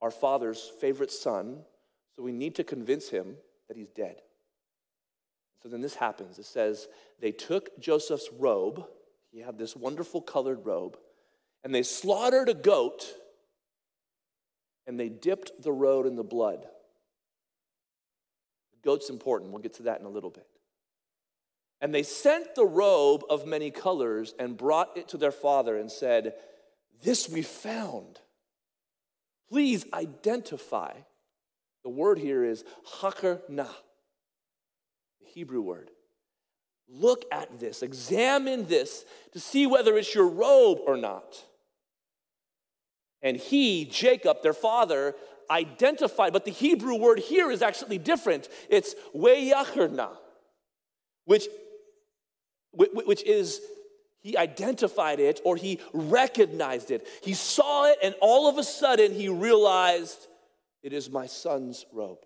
our 0.00 0.10
father's 0.10 0.70
favorite 0.80 1.10
son, 1.10 1.60
so 2.14 2.22
we 2.22 2.32
need 2.32 2.54
to 2.56 2.64
convince 2.64 3.08
him 3.08 3.36
that 3.68 3.76
he's 3.76 3.90
dead. 3.90 4.16
So 5.62 5.68
then 5.68 5.80
this 5.80 5.94
happens. 5.94 6.38
It 6.38 6.46
says, 6.46 6.88
they 7.20 7.32
took 7.32 7.78
Joseph's 7.80 8.28
robe, 8.38 8.84
he 9.32 9.40
had 9.40 9.58
this 9.58 9.74
wonderful 9.74 10.20
colored 10.20 10.64
robe, 10.64 10.96
and 11.64 11.74
they 11.74 11.82
slaughtered 11.82 12.48
a 12.48 12.54
goat 12.54 13.06
and 14.86 14.98
they 14.98 15.10
dipped 15.10 15.62
the 15.62 15.72
road 15.72 16.06
in 16.06 16.16
the 16.16 16.24
blood. 16.24 16.66
The 18.72 18.78
goat's 18.82 19.10
important. 19.10 19.52
We'll 19.52 19.60
get 19.60 19.74
to 19.74 19.82
that 19.84 20.00
in 20.00 20.06
a 20.06 20.10
little 20.10 20.30
bit. 20.30 20.46
And 21.80 21.94
they 21.94 22.02
sent 22.02 22.54
the 22.54 22.66
robe 22.66 23.22
of 23.30 23.46
many 23.46 23.70
colors 23.70 24.34
and 24.38 24.56
brought 24.56 24.96
it 24.96 25.08
to 25.08 25.16
their 25.16 25.32
father 25.32 25.76
and 25.76 25.90
said, 25.90 26.34
This 27.02 27.28
we 27.28 27.42
found. 27.42 28.18
Please 29.48 29.86
identify. 29.92 30.92
The 31.84 31.90
word 31.90 32.18
here 32.18 32.44
is 32.44 32.64
hakar 33.00 33.40
na, 33.48 33.64
the 35.20 35.26
Hebrew 35.26 35.60
word. 35.60 35.90
Look 36.88 37.24
at 37.30 37.60
this, 37.60 37.82
examine 37.82 38.66
this 38.66 39.04
to 39.32 39.40
see 39.40 39.66
whether 39.66 39.96
it's 39.96 40.14
your 40.14 40.28
robe 40.28 40.78
or 40.86 40.96
not. 40.96 41.44
And 43.22 43.36
he, 43.36 43.84
Jacob, 43.84 44.42
their 44.42 44.52
father, 44.52 45.14
identified, 45.50 46.32
but 46.32 46.44
the 46.44 46.50
Hebrew 46.50 46.96
word 46.96 47.18
here 47.18 47.50
is 47.50 47.62
actually 47.62 47.98
different. 47.98 48.48
It's 48.68 48.94
weyacharna, 49.14 50.10
which 51.24 51.46
which 52.72 53.22
is 53.22 53.60
he 54.20 54.36
identified 54.36 55.20
it 55.20 55.40
or 55.44 55.56
he 55.56 55.80
recognized 55.92 56.90
it. 56.90 57.06
He 57.22 57.34
saw 57.34 57.86
it, 57.86 57.98
and 58.02 58.14
all 58.20 58.48
of 58.48 58.58
a 58.58 58.64
sudden 58.64 59.12
he 59.12 59.28
realized 59.28 60.26
it 60.82 60.92
is 60.92 61.10
my 61.10 61.26
son's 61.26 61.86
robe. 61.92 62.18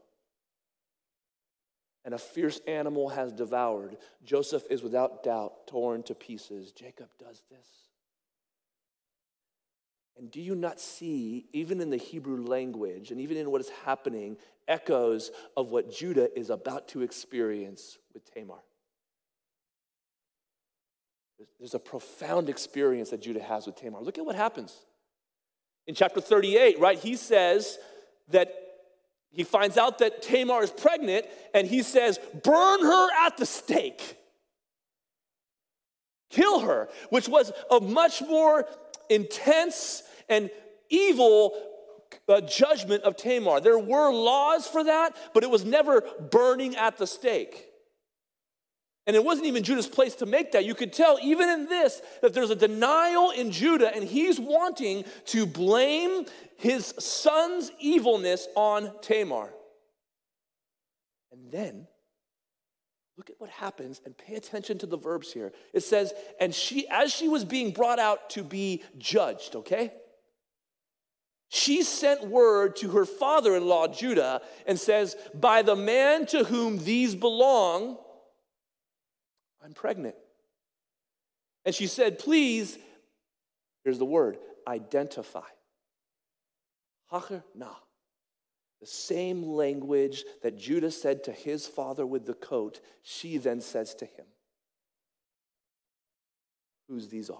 And 2.04 2.14
a 2.14 2.18
fierce 2.18 2.60
animal 2.66 3.10
has 3.10 3.32
devoured. 3.32 3.96
Joseph 4.24 4.64
is 4.70 4.82
without 4.82 5.22
doubt 5.22 5.68
torn 5.68 6.02
to 6.04 6.14
pieces. 6.14 6.72
Jacob 6.72 7.08
does 7.18 7.42
this. 7.48 7.66
And 10.18 10.30
do 10.30 10.40
you 10.40 10.54
not 10.54 10.80
see, 10.80 11.46
even 11.52 11.80
in 11.80 11.90
the 11.90 11.96
Hebrew 11.96 12.44
language 12.44 13.10
and 13.10 13.20
even 13.20 13.36
in 13.36 13.50
what 13.50 13.60
is 13.60 13.70
happening, 13.84 14.36
echoes 14.66 15.30
of 15.56 15.70
what 15.70 15.92
Judah 15.92 16.36
is 16.38 16.50
about 16.50 16.88
to 16.88 17.02
experience 17.02 17.98
with 18.12 18.32
Tamar? 18.34 18.62
There's 21.58 21.74
a 21.74 21.78
profound 21.78 22.48
experience 22.48 23.10
that 23.10 23.22
Judah 23.22 23.42
has 23.42 23.66
with 23.66 23.76
Tamar. 23.76 24.00
Look 24.00 24.18
at 24.18 24.26
what 24.26 24.36
happens. 24.36 24.76
In 25.86 25.94
chapter 25.94 26.20
38, 26.20 26.78
right, 26.78 26.98
he 26.98 27.16
says 27.16 27.78
that 28.28 28.54
he 29.30 29.44
finds 29.44 29.76
out 29.76 29.98
that 29.98 30.22
Tamar 30.22 30.62
is 30.62 30.70
pregnant 30.70 31.26
and 31.54 31.66
he 31.66 31.82
says, 31.82 32.18
Burn 32.42 32.82
her 32.82 33.08
at 33.26 33.36
the 33.36 33.46
stake. 33.46 34.18
Kill 36.30 36.60
her, 36.60 36.88
which 37.10 37.28
was 37.28 37.52
a 37.70 37.80
much 37.80 38.22
more 38.22 38.66
intense 39.10 40.02
and 40.28 40.50
evil 40.88 41.54
uh, 42.28 42.40
judgment 42.42 43.02
of 43.04 43.16
Tamar. 43.16 43.60
There 43.60 43.78
were 43.78 44.12
laws 44.12 44.66
for 44.66 44.84
that, 44.84 45.16
but 45.34 45.42
it 45.42 45.50
was 45.50 45.64
never 45.64 46.02
burning 46.30 46.76
at 46.76 46.96
the 46.96 47.06
stake. 47.06 47.71
And 49.06 49.16
it 49.16 49.24
wasn't 49.24 49.48
even 49.48 49.64
Judah's 49.64 49.88
place 49.88 50.14
to 50.16 50.26
make 50.26 50.52
that. 50.52 50.64
You 50.64 50.74
could 50.74 50.92
tell, 50.92 51.18
even 51.20 51.48
in 51.48 51.66
this, 51.66 52.00
that 52.20 52.34
there's 52.34 52.50
a 52.50 52.56
denial 52.56 53.30
in 53.30 53.50
Judah, 53.50 53.92
and 53.92 54.04
he's 54.04 54.38
wanting 54.38 55.04
to 55.26 55.44
blame 55.44 56.26
his 56.56 56.94
son's 56.98 57.72
evilness 57.80 58.46
on 58.54 58.92
Tamar. 59.00 59.52
And 61.32 61.50
then, 61.50 61.88
look 63.16 63.28
at 63.28 63.40
what 63.40 63.50
happens 63.50 64.00
and 64.04 64.16
pay 64.16 64.36
attention 64.36 64.78
to 64.78 64.86
the 64.86 64.98
verbs 64.98 65.32
here. 65.32 65.52
It 65.72 65.82
says, 65.82 66.12
and 66.38 66.54
she, 66.54 66.86
as 66.88 67.12
she 67.12 67.28
was 67.28 67.44
being 67.44 67.72
brought 67.72 67.98
out 67.98 68.30
to 68.30 68.44
be 68.44 68.84
judged, 68.98 69.56
okay? 69.56 69.92
She 71.48 71.82
sent 71.82 72.28
word 72.28 72.76
to 72.76 72.90
her 72.90 73.04
father 73.04 73.56
in 73.56 73.66
law, 73.66 73.88
Judah, 73.88 74.42
and 74.64 74.78
says, 74.78 75.16
By 75.34 75.62
the 75.62 75.76
man 75.76 76.24
to 76.26 76.44
whom 76.44 76.78
these 76.78 77.16
belong, 77.16 77.98
I'm 79.64 79.72
pregnant. 79.72 80.16
And 81.64 81.74
she 81.74 81.86
said, 81.86 82.18
Please, 82.18 82.78
here's 83.84 83.98
the 83.98 84.04
word, 84.04 84.38
identify. 84.66 85.40
Hacher 87.12 87.42
na. 87.54 87.68
The 88.80 88.86
same 88.88 89.44
language 89.44 90.24
that 90.42 90.58
Judah 90.58 90.90
said 90.90 91.22
to 91.24 91.32
his 91.32 91.68
father 91.68 92.04
with 92.04 92.26
the 92.26 92.34
coat, 92.34 92.80
she 93.02 93.38
then 93.38 93.60
says 93.60 93.94
to 93.96 94.04
him, 94.04 94.24
Whose 96.88 97.08
these 97.08 97.30
are? 97.30 97.38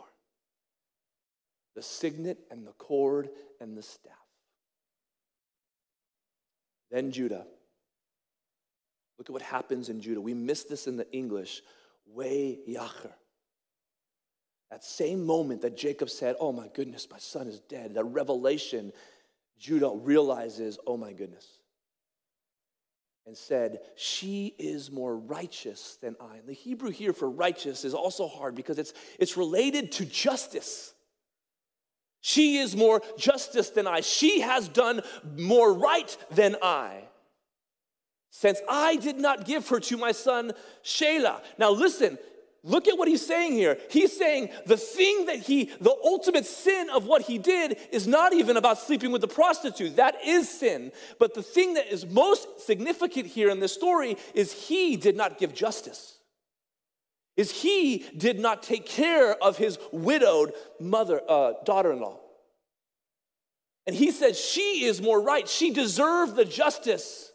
The 1.75 1.83
signet 1.83 2.38
and 2.50 2.64
the 2.64 2.73
cord 2.73 3.31
and 3.61 3.76
the 3.76 3.83
staff. 3.83 4.12
Then 6.93 7.11
Judah. 7.11 7.47
Look 9.19 9.29
at 9.29 9.33
what 9.33 9.43
happens 9.43 9.88
in 9.88 10.00
Judah. 10.00 10.21
We 10.21 10.35
miss 10.35 10.64
this 10.64 10.87
in 10.87 10.97
the 10.97 11.11
English. 11.12 11.62
Way 12.14 12.59
Yacher. 12.69 13.12
That 14.71 14.85
same 14.85 15.26
moment 15.26 15.62
that 15.62 15.76
Jacob 15.76 16.09
said, 16.09 16.37
Oh 16.40 16.52
my 16.52 16.69
goodness, 16.73 17.07
my 17.11 17.19
son 17.19 17.47
is 17.47 17.61
dead, 17.61 17.95
that 17.95 18.04
revelation, 18.04 18.92
Judah 19.59 19.92
realizes, 19.95 20.78
Oh 20.87 20.97
my 20.97 21.12
goodness. 21.12 21.47
And 23.26 23.37
said, 23.37 23.81
She 23.97 24.54
is 24.59 24.90
more 24.90 25.16
righteous 25.16 25.99
than 26.00 26.16
I. 26.21 26.38
And 26.38 26.49
the 26.49 26.54
Hebrew 26.54 26.90
here 26.90 27.12
for 27.12 27.31
righteous 27.31 27.85
is 27.85 27.95
also 27.95 28.26
hard 28.26 28.54
because 28.54 28.78
it's, 28.78 28.95
it's 29.19 29.37
related 29.37 29.92
to 29.92 30.07
justice. 30.07 30.95
She 32.23 32.59
is 32.59 32.76
more 32.76 33.02
justice 33.19 33.71
than 33.71 33.87
I. 33.87 34.00
She 34.00 34.40
has 34.40 34.69
done 34.69 35.02
more 35.37 35.73
right 35.73 36.16
than 36.31 36.57
I 36.62 37.02
since 38.35 38.62
I 38.67 38.97
did 38.97 39.19
not 39.19 39.45
give 39.45 39.69
her 39.69 39.79
to 39.79 39.97
my 39.99 40.11
son 40.11 40.53
Shelah. 40.83 41.43
Now, 41.59 41.71
listen, 41.71 42.17
look 42.65 42.89
at 42.89 42.97
what 42.97 43.07
he's 43.07 43.25
saying 43.25 43.53
here. 43.53 43.77
He's 43.91 44.17
saying 44.17 44.49
the 44.65 44.79
thing 44.79 45.27
that 45.27 45.37
he, 45.37 45.67
the 45.83 45.95
ultimate 46.03 46.47
sin 46.47 46.89
of 46.89 47.05
what 47.05 47.23
he 47.23 47.37
did 47.37 47.77
is 47.93 48.07
not 48.07 48.33
even 48.33 48.57
about 48.57 48.79
sleeping 48.79 49.12
with 49.12 49.21
the 49.21 49.29
prostitute. 49.29 49.97
That 49.97 50.17
is 50.25 50.49
sin. 50.49 50.93
But 51.19 51.35
the 51.35 51.43
thing 51.43 51.75
that 51.75 51.93
is 51.93 52.07
most 52.07 52.62
significant 52.62 53.27
here 53.27 53.51
in 53.51 53.61
this 53.61 53.75
story 53.75 54.17
is 54.33 54.51
he 54.51 54.97
did 54.97 55.15
not 55.15 55.39
give 55.39 55.55
justice. 55.55 56.17
Is 57.37 57.51
he 57.51 58.07
did 58.17 58.41
not 58.41 58.62
take 58.62 58.87
care 58.87 59.35
of 59.43 59.59
his 59.59 59.79
widowed 59.93 60.55
mother, 60.81 61.21
uh, 61.29 61.53
daughter 61.65 61.93
in 61.93 62.01
law. 62.01 62.19
And 63.87 63.95
he 63.95 64.11
said, 64.11 64.37
She 64.37 64.85
is 64.85 65.02
more 65.02 65.21
right. 65.21 65.47
She 65.47 65.71
deserved 65.71 66.35
the 66.35 66.47
justice. 66.47 67.31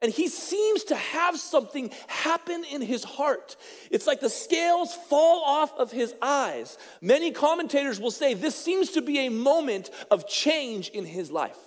And 0.00 0.12
he 0.12 0.28
seems 0.28 0.84
to 0.84 0.94
have 0.94 1.38
something 1.38 1.90
happen 2.06 2.64
in 2.64 2.80
his 2.80 3.02
heart. 3.02 3.56
It's 3.90 4.06
like 4.06 4.20
the 4.20 4.30
scales 4.30 4.94
fall 4.94 5.42
off 5.42 5.72
of 5.76 5.90
his 5.90 6.14
eyes. 6.22 6.78
Many 7.00 7.32
commentators 7.32 8.00
will 8.00 8.12
say 8.12 8.34
this 8.34 8.54
seems 8.54 8.92
to 8.92 9.02
be 9.02 9.26
a 9.26 9.28
moment 9.28 9.90
of 10.10 10.28
change 10.28 10.88
in 10.90 11.04
his 11.04 11.32
life. 11.32 11.58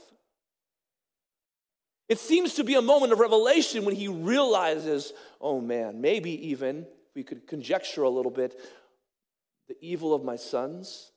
It 2.07 2.19
seems 2.19 2.55
to 2.55 2.63
be 2.63 2.75
a 2.75 2.81
moment 2.81 3.11
of 3.13 3.19
revelation 3.19 3.85
when 3.85 3.95
he 3.95 4.07
realizes, 4.07 5.11
oh 5.39 5.59
man, 5.59 5.99
maybe 5.99 6.49
even, 6.49 6.85
we 7.15 7.23
could 7.23 7.47
conjecture 7.47 8.03
a 8.03 8.09
little 8.09 8.31
bit, 8.31 8.59
the 9.67 9.75
evil 9.81 10.13
of 10.13 10.23
my 10.23 10.37
sons 10.37 11.11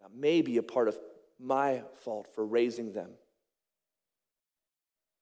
that 0.00 0.14
may 0.14 0.42
be 0.42 0.56
a 0.56 0.62
part 0.62 0.88
of 0.88 0.98
my 1.40 1.82
fault 2.02 2.28
for 2.34 2.44
raising 2.44 2.92
them 2.92 3.10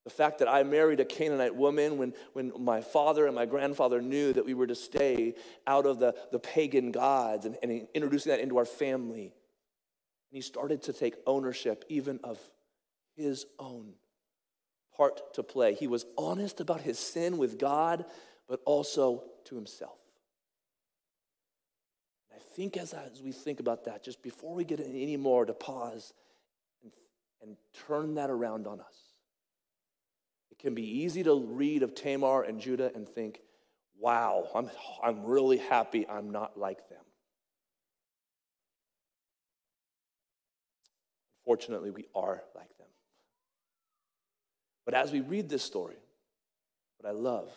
the 0.04 0.10
fact 0.10 0.38
that 0.40 0.48
I 0.48 0.62
married 0.64 1.00
a 1.00 1.04
Canaanite 1.04 1.54
woman 1.54 1.96
when, 1.96 2.12
when 2.32 2.52
my 2.58 2.80
father 2.80 3.26
and 3.26 3.34
my 3.34 3.46
grandfather 3.46 4.02
knew 4.02 4.32
that 4.32 4.44
we 4.44 4.54
were 4.54 4.66
to 4.66 4.74
stay 4.74 5.34
out 5.66 5.86
of 5.86 6.00
the, 6.00 6.14
the 6.32 6.40
pagan 6.40 6.90
gods 6.90 7.46
and, 7.46 7.56
and 7.62 7.86
introducing 7.94 8.30
that 8.30 8.40
into 8.40 8.58
our 8.58 8.64
family. 8.64 9.26
And 9.26 10.36
he 10.36 10.40
started 10.40 10.82
to 10.84 10.92
take 10.92 11.14
ownership 11.26 11.84
even 11.88 12.18
of 12.24 12.38
his 13.16 13.46
own 13.60 13.92
part 14.96 15.34
to 15.34 15.44
play. 15.44 15.74
He 15.74 15.86
was 15.86 16.04
honest 16.18 16.60
about 16.60 16.80
his 16.80 16.98
sin 16.98 17.38
with 17.38 17.58
God, 17.58 18.04
but 18.48 18.60
also 18.64 19.22
to 19.44 19.54
himself. 19.54 19.98
I 22.34 22.38
think 22.56 22.76
as, 22.76 22.92
as 22.92 23.22
we 23.22 23.30
think 23.30 23.60
about 23.60 23.84
that, 23.84 24.02
just 24.02 24.20
before 24.20 24.54
we 24.54 24.64
get 24.64 24.80
any 24.80 25.16
more, 25.16 25.44
to 25.44 25.52
pause 25.52 26.12
and, 26.82 26.92
and 27.40 27.56
turn 27.86 28.16
that 28.16 28.30
around 28.30 28.66
on 28.66 28.80
us 28.80 29.11
can 30.62 30.74
be 30.74 31.02
easy 31.02 31.24
to 31.24 31.34
read 31.34 31.82
of 31.82 31.94
Tamar 31.94 32.44
and 32.44 32.60
Judah 32.60 32.90
and 32.94 33.06
think, 33.06 33.40
wow, 33.98 34.48
I'm, 34.54 34.70
I'm 35.02 35.24
really 35.24 35.58
happy 35.58 36.08
I'm 36.08 36.30
not 36.30 36.56
like 36.56 36.88
them. 36.88 36.98
Unfortunately, 41.44 41.90
we 41.90 42.06
are 42.14 42.42
like 42.54 42.78
them. 42.78 42.86
But 44.84 44.94
as 44.94 45.10
we 45.10 45.20
read 45.20 45.48
this 45.48 45.64
story, 45.64 45.96
what 46.98 47.10
I 47.10 47.12
love 47.12 47.50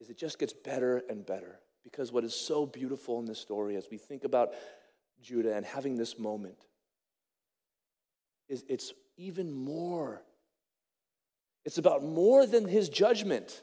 is 0.00 0.10
it 0.10 0.18
just 0.18 0.38
gets 0.38 0.52
better 0.52 1.02
and 1.08 1.24
better. 1.24 1.58
Because 1.82 2.12
what 2.12 2.24
is 2.24 2.34
so 2.34 2.66
beautiful 2.66 3.18
in 3.20 3.24
this 3.24 3.38
story 3.38 3.76
as 3.76 3.86
we 3.90 3.96
think 3.96 4.24
about 4.24 4.50
Judah 5.22 5.56
and 5.56 5.64
having 5.64 5.96
this 5.96 6.18
moment 6.18 6.58
is 8.48 8.64
it's 8.68 8.92
even 9.16 9.50
more 9.50 10.22
it's 11.64 11.78
about 11.78 12.02
more 12.02 12.46
than 12.46 12.66
his 12.66 12.88
judgment. 12.88 13.62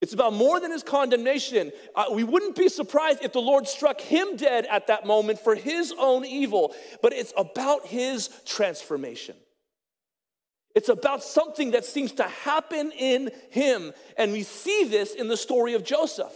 It's 0.00 0.12
about 0.12 0.32
more 0.32 0.58
than 0.58 0.72
his 0.72 0.82
condemnation. 0.82 1.70
Uh, 1.94 2.06
we 2.12 2.24
wouldn't 2.24 2.56
be 2.56 2.68
surprised 2.68 3.20
if 3.22 3.32
the 3.32 3.40
Lord 3.40 3.68
struck 3.68 4.00
him 4.00 4.36
dead 4.36 4.66
at 4.68 4.88
that 4.88 5.06
moment 5.06 5.38
for 5.38 5.54
his 5.54 5.94
own 5.96 6.24
evil, 6.24 6.74
but 7.02 7.12
it's 7.12 7.32
about 7.36 7.86
his 7.86 8.28
transformation. 8.44 9.36
It's 10.74 10.88
about 10.88 11.22
something 11.22 11.72
that 11.72 11.84
seems 11.84 12.12
to 12.12 12.24
happen 12.24 12.92
in 12.92 13.30
him. 13.50 13.92
And 14.16 14.32
we 14.32 14.42
see 14.42 14.84
this 14.84 15.14
in 15.14 15.28
the 15.28 15.36
story 15.36 15.74
of 15.74 15.84
Joseph. 15.84 16.32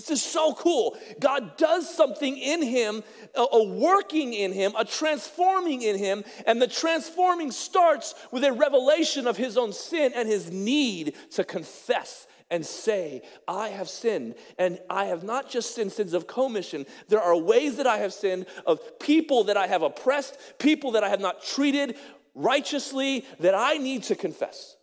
This 0.00 0.22
is 0.22 0.22
so 0.22 0.54
cool. 0.54 0.96
God 1.20 1.58
does 1.58 1.94
something 1.94 2.38
in 2.38 2.62
him, 2.62 3.02
a, 3.34 3.62
working 3.64 4.32
in 4.32 4.50
him, 4.50 4.72
a 4.78 4.84
transforming 4.84 5.82
in 5.82 5.98
him, 5.98 6.24
and 6.46 6.60
the 6.60 6.66
transforming 6.66 7.50
starts 7.50 8.14
with 8.32 8.42
a 8.44 8.52
revelation 8.52 9.26
of 9.26 9.36
his 9.36 9.58
own 9.58 9.74
sin 9.74 10.12
and 10.14 10.26
his 10.26 10.50
need 10.50 11.14
to 11.32 11.44
confess 11.44 12.26
and 12.50 12.64
say, 12.64 13.20
I 13.46 13.68
have 13.68 13.90
sinned. 13.90 14.36
And 14.58 14.78
I 14.88 15.04
have 15.04 15.22
not 15.22 15.50
just 15.50 15.74
sinned 15.74 15.92
sins 15.92 16.14
of 16.14 16.26
commission. 16.26 16.86
There 17.08 17.20
are 17.20 17.36
ways 17.36 17.76
that 17.76 17.86
I 17.86 17.98
have 17.98 18.14
sinned 18.14 18.46
of 18.64 18.98
people 19.00 19.44
that 19.44 19.58
I 19.58 19.66
have 19.66 19.82
oppressed, 19.82 20.38
people 20.58 20.92
that 20.92 21.04
I 21.04 21.10
have 21.10 21.20
not 21.20 21.44
treated 21.44 21.96
righteously 22.34 23.26
that 23.40 23.54
I 23.54 23.76
need 23.76 24.04
to 24.04 24.14
confess. 24.14 24.76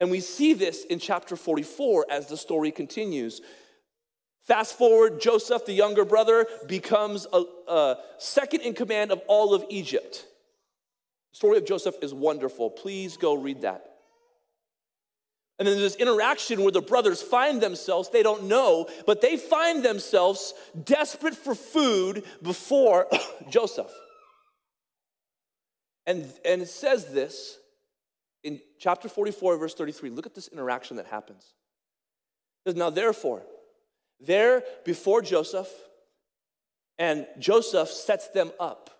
And 0.00 0.10
we 0.10 0.20
see 0.20 0.54
this 0.54 0.84
in 0.84 0.98
chapter 0.98 1.36
44 1.36 2.06
as 2.10 2.26
the 2.28 2.36
story 2.36 2.70
continues. 2.70 3.40
Fast 4.44 4.78
forward, 4.78 5.20
Joseph, 5.20 5.66
the 5.66 5.72
younger 5.72 6.04
brother, 6.04 6.46
becomes 6.66 7.26
a, 7.32 7.44
a 7.66 7.96
second 8.18 8.60
in 8.60 8.74
command 8.74 9.12
of 9.12 9.20
all 9.26 9.52
of 9.52 9.64
Egypt. 9.68 10.24
The 11.32 11.36
story 11.36 11.58
of 11.58 11.66
Joseph 11.66 11.96
is 12.00 12.14
wonderful. 12.14 12.70
Please 12.70 13.16
go 13.16 13.34
read 13.34 13.62
that. 13.62 13.84
And 15.58 15.66
then 15.66 15.76
there's 15.76 15.94
this 15.94 16.00
interaction 16.00 16.62
where 16.62 16.70
the 16.70 16.80
brothers 16.80 17.20
find 17.20 17.60
themselves, 17.60 18.10
they 18.10 18.22
don't 18.22 18.44
know, 18.44 18.88
but 19.06 19.20
they 19.20 19.36
find 19.36 19.84
themselves 19.84 20.54
desperate 20.84 21.34
for 21.34 21.54
food 21.54 22.22
before 22.42 23.08
Joseph. 23.50 23.92
And, 26.06 26.32
and 26.44 26.62
it 26.62 26.68
says 26.68 27.06
this 27.06 27.58
in 28.42 28.60
chapter 28.78 29.08
44, 29.08 29.56
verse 29.58 29.74
33. 29.74 30.10
Look 30.10 30.26
at 30.26 30.34
this 30.34 30.48
interaction 30.48 30.96
that 30.96 31.06
happens. 31.06 31.54
It 32.64 32.70
says, 32.70 32.76
Now 32.76 32.90
therefore, 32.90 33.42
there 34.20 34.62
before 34.84 35.22
Joseph, 35.22 35.68
and 36.98 37.26
Joseph 37.38 37.88
sets 37.88 38.28
them 38.28 38.50
up 38.58 38.90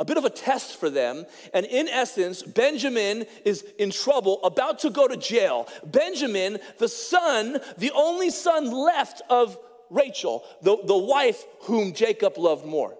a 0.00 0.04
bit 0.04 0.16
of 0.16 0.24
a 0.24 0.30
test 0.30 0.76
for 0.80 0.88
them. 0.88 1.26
And 1.52 1.66
in 1.66 1.86
essence, 1.86 2.42
Benjamin 2.42 3.26
is 3.44 3.64
in 3.78 3.90
trouble, 3.90 4.42
about 4.42 4.78
to 4.80 4.90
go 4.90 5.06
to 5.06 5.16
jail. 5.16 5.68
Benjamin, 5.84 6.58
the 6.78 6.88
son, 6.88 7.58
the 7.76 7.92
only 7.94 8.30
son 8.30 8.70
left 8.70 9.20
of 9.28 9.58
Rachel, 9.90 10.42
the, 10.62 10.78
the 10.84 10.96
wife 10.96 11.44
whom 11.62 11.92
Jacob 11.92 12.38
loved 12.38 12.64
more 12.64 12.96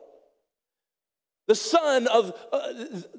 the 1.50 1.56
son 1.56 2.06
of 2.06 2.32
uh, 2.52 2.72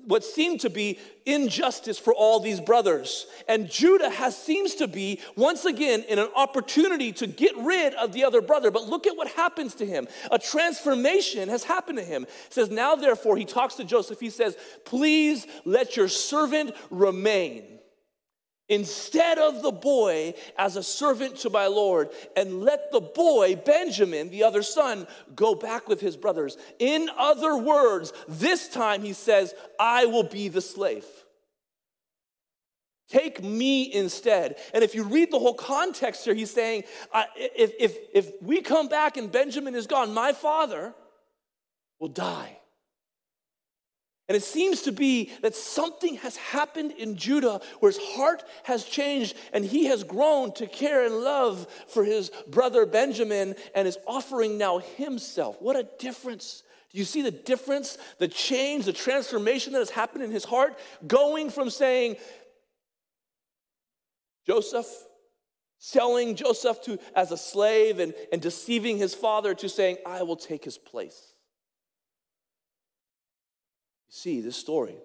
what 0.05 0.23
seemed 0.23 0.61
to 0.61 0.69
be 0.69 0.97
injustice 1.25 1.99
for 1.99 2.13
all 2.13 2.39
these 2.39 2.61
brothers. 2.61 3.27
And 3.49 3.69
Judah 3.69 4.09
has 4.09 4.41
seems 4.41 4.75
to 4.75 4.87
be 4.87 5.19
once 5.35 5.65
again 5.65 6.05
in 6.07 6.17
an 6.17 6.29
opportunity 6.33 7.11
to 7.11 7.27
get 7.27 7.57
rid 7.57 7.93
of 7.95 8.13
the 8.13 8.23
other 8.23 8.39
brother. 8.39 8.71
But 8.71 8.87
look 8.87 9.05
at 9.05 9.17
what 9.17 9.27
happens 9.27 9.75
to 9.75 9.85
him. 9.85 10.07
A 10.31 10.39
transformation 10.39 11.49
has 11.49 11.65
happened 11.65 11.97
to 11.97 12.05
him. 12.05 12.23
It 12.23 12.53
says, 12.53 12.69
Now 12.69 12.95
therefore, 12.95 13.35
he 13.35 13.43
talks 13.43 13.75
to 13.75 13.83
Joseph. 13.83 14.21
He 14.21 14.29
says, 14.29 14.55
Please 14.85 15.45
let 15.65 15.97
your 15.97 16.07
servant 16.07 16.73
remain 16.89 17.80
instead 18.71 19.37
of 19.37 19.61
the 19.61 19.71
boy 19.71 20.33
as 20.57 20.77
a 20.77 20.81
servant 20.81 21.35
to 21.35 21.49
my 21.49 21.67
Lord, 21.67 22.09
and 22.37 22.61
let 22.61 22.91
the 22.91 23.01
boy, 23.01 23.57
Benjamin, 23.57 24.29
the 24.29 24.43
other 24.43 24.63
son, 24.63 25.05
go 25.35 25.53
back 25.53 25.89
with 25.89 25.99
his 25.99 26.15
brothers. 26.15 26.57
In 26.79 27.09
other 27.17 27.57
words, 27.57 28.13
this 28.29 28.69
time 28.69 29.03
he 29.03 29.13
says, 29.13 29.53
I 29.77 30.05
will 30.05 30.23
be 30.23 30.47
the 30.47 30.61
slave. 30.61 31.05
Take 33.09 33.43
me 33.43 33.93
instead. 33.93 34.55
And 34.73 34.85
if 34.85 34.95
you 34.95 35.03
read 35.03 35.31
the 35.31 35.39
whole 35.39 35.53
context 35.53 36.23
here, 36.23 36.33
he's 36.33 36.49
saying, 36.49 36.85
if, 37.35 37.73
if, 37.77 37.97
if 38.13 38.31
we 38.41 38.61
come 38.61 38.87
back 38.87 39.17
and 39.17 39.29
Benjamin 39.29 39.75
is 39.75 39.85
gone, 39.85 40.13
my 40.13 40.31
father 40.31 40.95
will 41.99 42.07
die. 42.07 42.60
And 44.31 44.37
it 44.37 44.43
seems 44.43 44.83
to 44.83 44.93
be 44.93 45.29
that 45.41 45.55
something 45.55 46.15
has 46.15 46.37
happened 46.37 46.93
in 46.93 47.17
Judah 47.17 47.59
where 47.81 47.91
his 47.91 47.99
heart 48.01 48.45
has 48.63 48.85
changed 48.85 49.35
and 49.51 49.65
he 49.65 49.87
has 49.87 50.05
grown 50.05 50.53
to 50.53 50.67
care 50.67 51.05
and 51.05 51.15
love 51.15 51.67
for 51.89 52.05
his 52.05 52.31
brother 52.47 52.85
Benjamin 52.85 53.55
and 53.75 53.89
is 53.89 53.97
offering 54.07 54.57
now 54.57 54.77
himself. 54.77 55.61
What 55.61 55.75
a 55.75 55.85
difference. 55.99 56.63
Do 56.93 56.97
you 56.97 57.03
see 57.03 57.23
the 57.23 57.31
difference, 57.31 57.97
the 58.19 58.29
change, 58.29 58.85
the 58.85 58.93
transformation 58.93 59.73
that 59.73 59.79
has 59.79 59.89
happened 59.89 60.23
in 60.23 60.31
his 60.31 60.45
heart? 60.45 60.79
Going 61.05 61.49
from 61.49 61.69
saying, 61.69 62.15
Joseph, 64.47 64.87
selling 65.77 66.37
Joseph 66.37 66.81
to, 66.83 66.99
as 67.17 67.33
a 67.33 67.37
slave 67.37 67.99
and, 67.99 68.13
and 68.31 68.41
deceiving 68.41 68.97
his 68.97 69.13
father 69.13 69.53
to 69.55 69.67
saying, 69.67 69.97
I 70.05 70.23
will 70.23 70.37
take 70.37 70.63
his 70.63 70.77
place 70.77 71.30
see 74.11 74.41
this 74.41 74.55
story. 74.55 74.97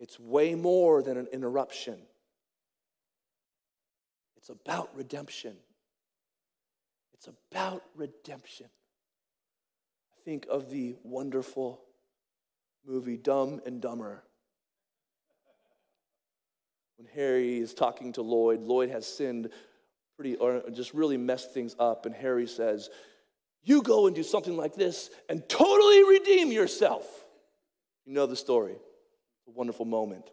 It's 0.00 0.18
way 0.18 0.54
more 0.56 1.02
than 1.02 1.16
an 1.16 1.28
interruption, 1.32 2.00
it's 4.36 4.48
about 4.48 4.90
redemption. 4.96 5.56
It's 7.14 7.28
about 7.50 7.82
redemption. 7.96 8.66
Think 10.24 10.46
of 10.48 10.70
the 10.70 10.94
wonderful 11.02 11.82
movie 12.86 13.16
Dumb 13.16 13.60
and 13.66 13.80
Dumber. 13.80 14.22
When 16.96 17.08
Harry 17.16 17.58
is 17.58 17.74
talking 17.74 18.12
to 18.12 18.22
Lloyd, 18.22 18.60
Lloyd 18.60 18.90
has 18.90 19.04
sinned 19.04 19.50
pretty, 20.14 20.36
or 20.36 20.62
just 20.70 20.94
really 20.94 21.16
messed 21.16 21.52
things 21.52 21.74
up, 21.80 22.06
and 22.06 22.14
Harry 22.14 22.46
says, 22.46 22.88
You 23.64 23.82
go 23.82 24.06
and 24.06 24.14
do 24.14 24.22
something 24.22 24.56
like 24.56 24.76
this 24.76 25.10
and 25.28 25.48
totally 25.48 26.04
redeem 26.04 26.52
yourself. 26.52 27.26
You 28.08 28.14
know 28.14 28.24
the 28.24 28.36
story. 28.36 28.72
A 29.46 29.50
wonderful 29.50 29.84
moment. 29.84 30.30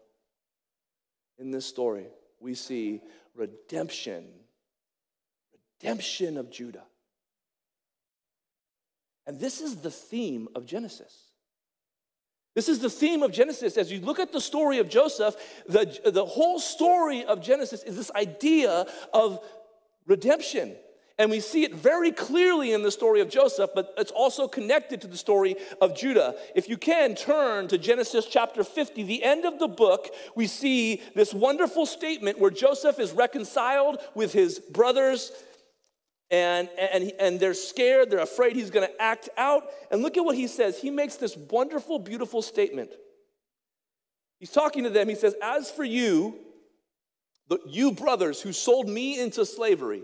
In 1.37 1.51
this 1.51 1.65
story, 1.65 2.05
we 2.39 2.55
see 2.55 3.01
redemption, 3.35 4.23
redemption 5.81 6.37
of 6.37 6.49
Judah. 6.49 6.85
And 9.27 9.41
this 9.41 9.59
is 9.59 9.75
the 9.75 9.91
theme 9.91 10.47
of 10.55 10.65
Genesis. 10.65 11.13
This 12.53 12.69
is 12.69 12.79
the 12.79 12.89
theme 12.89 13.21
of 13.23 13.33
Genesis. 13.33 13.75
As 13.75 13.91
you 13.91 13.99
look 13.99 14.19
at 14.19 14.31
the 14.31 14.39
story 14.39 14.79
of 14.79 14.87
Joseph, 14.87 15.35
the, 15.67 15.99
the 16.05 16.25
whole 16.25 16.59
story 16.59 17.25
of 17.25 17.41
Genesis 17.41 17.83
is 17.83 17.97
this 17.97 18.11
idea 18.11 18.85
of 19.13 19.45
redemption. 20.07 20.77
And 21.17 21.31
we 21.31 21.39
see 21.39 21.63
it 21.63 21.73
very 21.73 22.11
clearly 22.11 22.73
in 22.73 22.83
the 22.83 22.91
story 22.91 23.21
of 23.21 23.29
Joseph, 23.29 23.69
but 23.73 23.93
it's 23.97 24.11
also 24.11 24.49
connected 24.49 24.99
to 25.01 25.07
the 25.07 25.17
story 25.17 25.55
of 25.79 25.95
Judah. 25.95 26.35
If 26.55 26.67
you 26.67 26.77
can 26.77 27.15
turn 27.15 27.69
to 27.69 27.77
Genesis 27.77 28.25
chapter 28.25 28.65
50, 28.65 29.03
the 29.03 29.23
end 29.23 29.45
of 29.45 29.57
the 29.57 29.69
book, 29.69 30.09
we 30.35 30.45
see 30.45 31.01
this 31.15 31.33
wonderful 31.33 31.85
statement 31.85 32.37
where 32.37 32.51
Joseph 32.51 32.99
is 32.99 33.13
reconciled 33.13 33.99
with 34.13 34.33
his 34.33 34.59
brothers 34.59 35.31
and, 36.31 36.67
and, 36.77 37.13
and 37.19 37.39
they're 37.39 37.53
scared, 37.53 38.09
they're 38.09 38.19
afraid 38.19 38.55
he's 38.55 38.71
gonna 38.71 38.89
act 38.99 39.29
out. 39.37 39.69
And 39.91 40.01
look 40.01 40.17
at 40.17 40.25
what 40.25 40.35
he 40.35 40.47
says. 40.47 40.81
He 40.81 40.89
makes 40.89 41.15
this 41.15 41.37
wonderful, 41.37 41.99
beautiful 41.99 42.41
statement. 42.41 42.89
He's 44.39 44.51
talking 44.51 44.83
to 44.83 44.89
them, 44.89 45.07
he 45.07 45.15
says, 45.15 45.35
As 45.41 45.71
for 45.71 45.85
you, 45.85 46.35
the, 47.47 47.59
you 47.67 47.91
brothers 47.91 48.41
who 48.41 48.51
sold 48.51 48.89
me 48.89 49.19
into 49.19 49.45
slavery, 49.45 50.03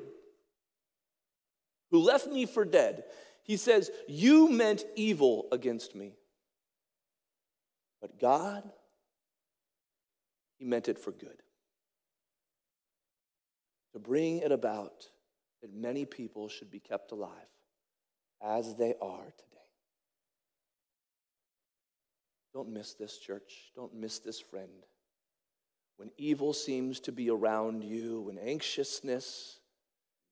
who 1.92 2.00
left 2.00 2.28
me 2.28 2.46
for 2.46 2.66
dead, 2.66 3.04
he 3.44 3.58
says, 3.58 3.92
You 4.08 4.50
meant 4.50 4.86
evil 4.96 5.48
against 5.52 5.96
me. 5.96 6.14
But 8.02 8.20
God, 8.20 8.64
He 10.58 10.66
meant 10.66 10.88
it 10.88 10.98
for 10.98 11.12
good. 11.12 11.42
To 13.94 14.00
bring 14.00 14.38
it 14.38 14.52
about 14.52 15.10
that 15.62 15.74
many 15.74 16.06
people 16.06 16.48
should 16.48 16.72
be 16.72 16.80
kept 16.80 17.12
alive 17.12 17.30
as 18.42 18.76
they 18.76 18.96
are 19.02 19.26
today. 19.26 19.52
Don't 22.54 22.70
miss 22.70 22.94
this, 22.94 23.18
church. 23.18 23.72
Don't 23.76 23.94
miss 23.94 24.20
this, 24.20 24.40
friend. 24.40 24.86
When 25.98 26.12
evil 26.18 26.54
seems 26.54 27.00
to 27.02 27.12
be 27.12 27.30
around 27.30 27.84
you, 27.84 28.22
when 28.22 28.38
anxiousness, 28.38 29.60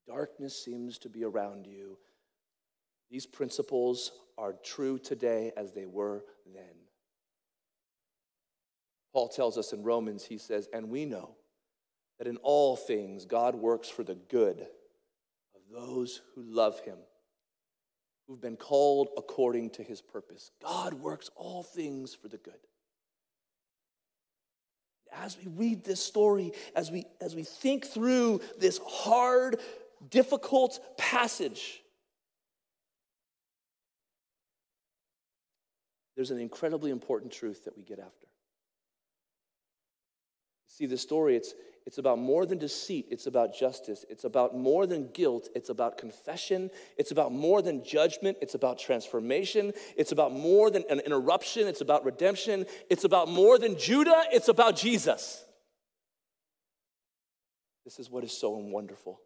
darkness 0.10 0.62
seems 0.62 0.98
to 0.98 1.10
be 1.10 1.24
around 1.24 1.68
you, 1.68 1.98
these 3.12 3.26
principles 3.26 4.12
are 4.38 4.56
true 4.64 4.98
today 4.98 5.52
as 5.56 5.72
they 5.72 5.86
were 5.86 6.24
then. 6.54 6.64
Paul 9.14 9.28
tells 9.28 9.58
us 9.58 9.72
in 9.72 9.84
Romans, 9.84 10.26
he 10.26 10.38
says, 10.38 10.68
and 10.74 10.90
we 10.90 11.06
know 11.06 11.36
that 12.18 12.28
in 12.28 12.38
all 12.38 12.76
things 12.76 13.26
God 13.26 13.56
works 13.56 13.88
for 13.88 14.04
the 14.04 14.16
good 14.16 14.62
of 14.62 15.62
those 15.72 16.22
who 16.36 16.44
love 16.44 16.80
him, 16.82 16.98
who've 18.28 18.42
been 18.42 18.58
called 18.58 19.10
according 19.18 19.72
to 19.72 19.84
his 19.84 20.02
purpose. 20.02 20.52
God 20.62 20.94
works 20.94 21.30
all 21.36 21.64
things 21.64 22.14
for 22.14 22.28
the 22.28 22.38
good. 22.38 22.54
As 25.12 25.38
we 25.38 25.52
read 25.52 25.84
this 25.84 26.04
story, 26.04 26.52
as 26.76 26.92
we, 26.92 27.06
as 27.20 27.36
we 27.36 27.44
think 27.44 27.86
through 27.86 28.42
this 28.60 28.80
hard 28.86 29.60
difficult 30.10 30.80
passage, 30.98 31.82
there's 36.16 36.32
an 36.32 36.40
incredibly 36.40 36.92
important 36.92 37.32
truth 37.32 37.66
that 37.66 37.78
we 37.78 37.84
get 37.84 38.00
after. 38.00 38.28
See, 40.68 40.86
the 40.86 40.98
story, 40.98 41.36
it's, 41.36 41.54
it's 41.86 41.98
about 41.98 42.20
more 42.20 42.46
than 42.46 42.58
deceit, 42.58 43.08
it's 43.10 43.26
about 43.26 43.54
justice. 43.54 44.06
It's 44.10 44.24
about 44.24 44.56
more 44.56 44.86
than 44.86 45.10
guilt, 45.12 45.50
it's 45.56 45.70
about 45.70 45.98
confession. 45.98 46.70
It's 46.98 47.12
about 47.12 47.34
more 47.34 47.62
than 47.62 47.84
judgment, 47.84 48.38
it's 48.42 48.54
about 48.54 48.80
transformation. 48.80 49.74
It's 49.98 50.12
about 50.12 50.32
more 50.32 50.72
than 50.72 50.84
an 50.90 51.00
interruption, 51.02 51.68
it's 51.68 51.82
about 51.82 52.06
redemption. 52.06 52.66
It's 52.90 53.04
about 53.04 53.28
more 53.28 53.58
than 53.58 53.78
Judah, 53.78 54.24
it's 54.32 54.48
about 54.48 54.76
Jesus. 54.76 55.44
This 57.84 58.00
is 58.00 58.10
what 58.10 58.24
is 58.24 58.32
so 58.32 58.52
wonderful 58.52 59.20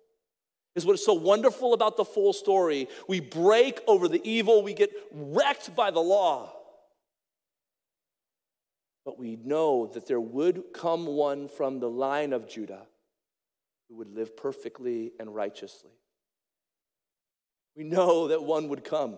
is 0.76 0.86
what 0.86 0.94
is 0.94 1.06
so 1.06 1.14
wonderful 1.14 1.74
about 1.74 1.98
the 1.98 2.06
full 2.06 2.34
story. 2.34 2.88
We 3.08 3.20
break 3.20 3.80
over 3.88 4.08
the 4.08 4.22
evil, 4.28 4.64
we 4.64 4.74
get 4.74 4.92
wrecked 5.12 5.76
by 5.76 5.92
the 5.92 6.00
law. 6.00 6.54
But 9.06 9.20
we 9.20 9.36
know 9.36 9.88
that 9.94 10.08
there 10.08 10.22
would 10.22 10.74
come 10.74 11.06
one 11.06 11.50
from 11.50 11.80
the 11.80 11.90
line 11.90 12.32
of 12.32 12.48
Judah 12.48 12.88
who 13.90 13.98
would 13.98 14.16
live 14.16 14.38
perfectly 14.38 15.12
and 15.20 15.36
righteously. 15.36 15.92
We 17.76 17.84
know 17.84 18.30
that 18.30 18.44
one 18.44 18.70
would 18.70 18.84
come 18.84 19.18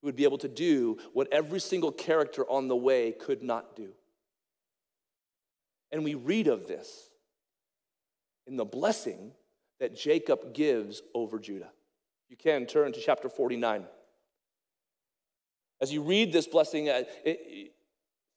who 0.00 0.08
would 0.08 0.16
be 0.16 0.24
able 0.24 0.38
to 0.38 0.48
do 0.48 0.98
what 1.12 1.28
every 1.32 1.60
single 1.60 1.92
character 1.92 2.44
on 2.50 2.68
the 2.68 2.76
way 2.76 3.12
could 3.12 3.42
not 3.42 3.76
do. 3.76 3.90
And 5.92 6.02
we 6.04 6.14
read 6.14 6.48
of 6.48 6.66
this 6.66 7.08
in 8.46 8.56
the 8.56 8.64
blessing 8.64 9.32
that 9.80 9.96
Jacob 9.96 10.54
gives 10.54 11.02
over 11.14 11.38
Judah. 11.38 11.70
You 12.28 12.36
can 12.36 12.66
turn 12.66 12.92
to 12.92 13.00
chapter 13.00 13.28
49. 13.28 13.84
As 15.80 15.92
you 15.92 16.02
read 16.02 16.32
this 16.32 16.46
blessing, 16.46 16.88
uh, 16.88 17.02
it, 17.24 17.72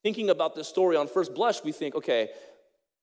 thinking 0.04 0.30
about 0.30 0.56
this 0.56 0.67
story 0.67 0.95
on 0.95 1.08
first 1.08 1.34
blush, 1.34 1.63
we 1.63 1.71
think, 1.71 1.95
okay, 1.95 2.30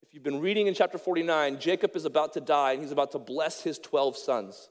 if 0.02 0.14
you've 0.14 0.22
been 0.22 0.40
reading 0.40 0.66
in 0.66 0.74
chapter 0.74 0.98
49, 0.98 1.58
Jacob 1.58 1.96
is 1.96 2.04
about 2.04 2.34
to 2.34 2.40
die 2.40 2.72
and 2.72 2.82
he's 2.82 2.92
about 2.92 3.12
to 3.12 3.18
bless 3.18 3.62
his 3.62 3.78
12 3.78 4.16
sons. 4.16 4.68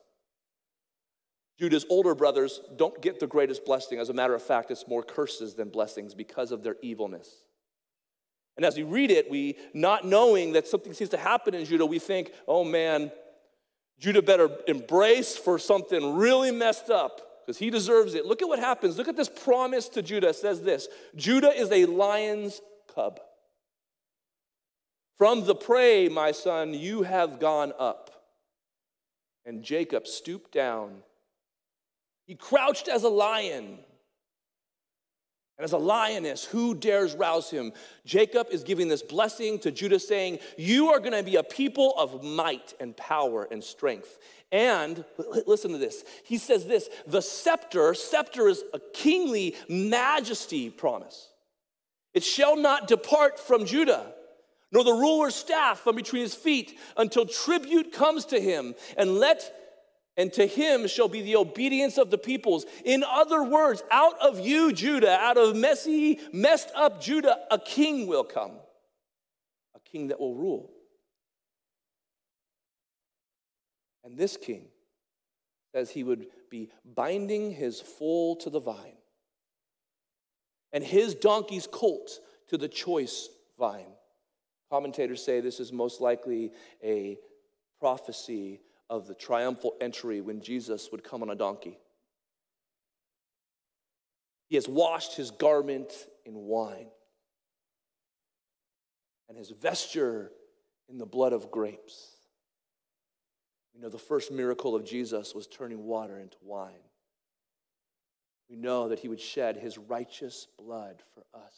Judah's 1.59 1.85
older 1.89 2.13
brothers 2.15 2.61
don't 2.75 3.01
get 3.01 3.19
the 3.19 3.27
greatest 3.27 3.65
blessing. 3.65 3.99
As 3.99 4.09
a 4.09 4.13
matter 4.13 4.35
of 4.35 4.43
fact, 4.43 4.71
it's 4.71 4.87
more 4.87 5.03
curses 5.03 5.55
than 5.55 5.69
blessings 5.69 6.13
because 6.13 6.51
of 6.51 6.63
their 6.63 6.75
evilness. 6.81 7.29
And 8.57 8.65
as 8.65 8.77
we 8.77 8.83
read 8.83 9.11
it, 9.11 9.29
we, 9.29 9.57
not 9.73 10.05
knowing 10.05 10.53
that 10.53 10.67
something 10.67 10.93
seems 10.93 11.09
to 11.09 11.17
happen 11.17 11.53
in 11.53 11.65
Judah, 11.65 11.85
we 11.85 11.99
think, 11.99 12.31
oh 12.47 12.63
man, 12.63 13.11
Judah 13.99 14.21
better 14.21 14.49
embrace 14.67 15.37
for 15.37 15.57
something 15.57 16.15
really 16.15 16.51
messed 16.51 16.89
up 16.89 17.21
because 17.45 17.57
he 17.57 17.69
deserves 17.69 18.13
it. 18.13 18.25
Look 18.25 18.41
at 18.41 18.47
what 18.47 18.59
happens. 18.59 18.97
Look 18.97 19.07
at 19.07 19.15
this 19.15 19.29
promise 19.29 19.87
to 19.89 20.01
Judah. 20.01 20.29
It 20.29 20.35
says 20.35 20.61
this 20.61 20.87
Judah 21.15 21.51
is 21.51 21.71
a 21.71 21.85
lion's 21.85 22.61
cub. 22.93 23.19
From 25.17 25.45
the 25.45 25.55
prey, 25.55 26.09
my 26.09 26.31
son, 26.31 26.73
you 26.73 27.03
have 27.03 27.39
gone 27.39 27.71
up. 27.79 28.11
And 29.45 29.63
Jacob 29.63 30.07
stooped 30.07 30.51
down. 30.51 31.03
He 32.25 32.35
crouched 32.35 32.87
as 32.87 33.03
a 33.03 33.09
lion. 33.09 33.77
And 35.57 35.63
as 35.63 35.71
a 35.71 35.77
lioness, 35.77 36.43
who 36.43 36.75
dares 36.75 37.15
rouse 37.15 37.49
him? 37.49 37.71
Jacob 38.05 38.47
is 38.51 38.63
giving 38.63 38.89
this 38.89 39.01
blessing 39.01 39.57
to 39.59 39.71
Judah, 39.71 39.99
saying, 39.99 40.39
You 40.57 40.89
are 40.89 40.99
going 40.99 41.13
to 41.13 41.23
be 41.23 41.37
a 41.37 41.43
people 41.43 41.93
of 41.97 42.23
might 42.23 42.73
and 42.79 42.95
power 42.97 43.47
and 43.49 43.63
strength. 43.63 44.17
And 44.51 45.05
listen 45.47 45.71
to 45.71 45.77
this. 45.77 46.03
He 46.25 46.37
says 46.37 46.65
this 46.65 46.89
the 47.07 47.21
scepter, 47.21 47.93
scepter 47.93 48.49
is 48.49 48.63
a 48.73 48.79
kingly 48.93 49.55
majesty 49.69 50.69
promise. 50.69 51.29
It 52.13 52.23
shall 52.23 52.57
not 52.57 52.87
depart 52.87 53.39
from 53.39 53.65
Judah, 53.65 54.13
nor 54.71 54.83
the 54.83 54.93
ruler's 54.93 55.35
staff 55.35 55.79
from 55.79 55.95
between 55.95 56.21
his 56.21 56.35
feet 56.35 56.77
until 56.97 57.25
tribute 57.25 57.93
comes 57.93 58.25
to 58.25 58.39
him. 58.39 58.75
And 58.97 59.19
let 59.19 59.53
and 60.17 60.31
to 60.33 60.45
him 60.45 60.87
shall 60.87 61.07
be 61.07 61.21
the 61.21 61.35
obedience 61.35 61.97
of 61.97 62.09
the 62.09 62.17
peoples. 62.17 62.65
In 62.83 63.03
other 63.03 63.43
words, 63.43 63.83
out 63.91 64.19
of 64.21 64.39
you, 64.39 64.71
Judah, 64.71 65.17
out 65.19 65.37
of 65.37 65.55
messy, 65.55 66.19
messed 66.31 66.71
up 66.75 67.01
Judah, 67.01 67.37
a 67.51 67.59
king 67.59 68.07
will 68.07 68.23
come, 68.23 68.53
a 69.75 69.79
king 69.79 70.07
that 70.07 70.19
will 70.19 70.35
rule. 70.35 70.71
And 74.03 74.17
this 74.17 74.37
king 74.37 74.67
says 75.73 75.89
he 75.89 76.03
would 76.03 76.27
be 76.49 76.69
binding 76.85 77.51
his 77.51 77.81
foal 77.81 78.35
to 78.37 78.49
the 78.49 78.59
vine 78.59 78.97
and 80.71 80.83
his 80.83 81.15
donkey's 81.15 81.67
colt 81.67 82.19
to 82.49 82.57
the 82.57 82.67
choice 82.67 83.29
vine. 83.57 83.87
Commentators 84.69 85.23
say 85.23 85.39
this 85.39 85.59
is 85.59 85.71
most 85.71 86.01
likely 86.01 86.51
a 86.83 87.17
prophecy 87.79 88.61
of 88.89 89.07
the 89.07 89.15
triumphal 89.15 89.75
entry 89.81 90.21
when 90.21 90.41
Jesus 90.41 90.89
would 90.91 91.03
come 91.03 91.21
on 91.21 91.29
a 91.29 91.35
donkey. 91.35 91.79
He 94.47 94.55
has 94.55 94.67
washed 94.67 95.15
his 95.15 95.31
garment 95.31 95.91
in 96.25 96.35
wine 96.35 96.87
and 99.27 99.37
his 99.37 99.49
vesture 99.49 100.31
in 100.87 100.97
the 100.97 101.05
blood 101.05 101.33
of 101.33 101.49
grapes. 101.49 102.11
We 103.73 103.81
know 103.81 103.89
the 103.89 103.97
first 103.97 104.31
miracle 104.31 104.75
of 104.75 104.85
Jesus 104.85 105.33
was 105.33 105.47
turning 105.47 105.83
water 105.83 106.19
into 106.19 106.37
wine. 106.41 106.73
We 108.49 108.55
know 108.55 108.89
that 108.89 108.99
he 108.99 109.07
would 109.07 109.19
shed 109.19 109.57
his 109.57 109.77
righteous 109.77 110.47
blood 110.57 111.01
for 111.13 111.25
us. 111.33 111.55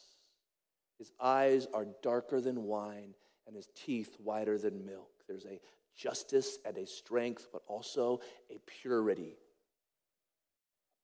His 0.97 1.11
eyes 1.19 1.67
are 1.73 1.85
darker 2.01 2.41
than 2.41 2.63
wine 2.63 3.13
and 3.45 3.55
his 3.55 3.67
teeth 3.75 4.15
whiter 4.17 4.57
than 4.57 4.85
milk. 4.85 5.11
There's 5.27 5.45
a 5.45 5.59
justice 5.97 6.59
and 6.65 6.77
a 6.77 6.85
strength, 6.85 7.47
but 7.51 7.63
also 7.67 8.21
a 8.49 8.59
purity 8.81 9.35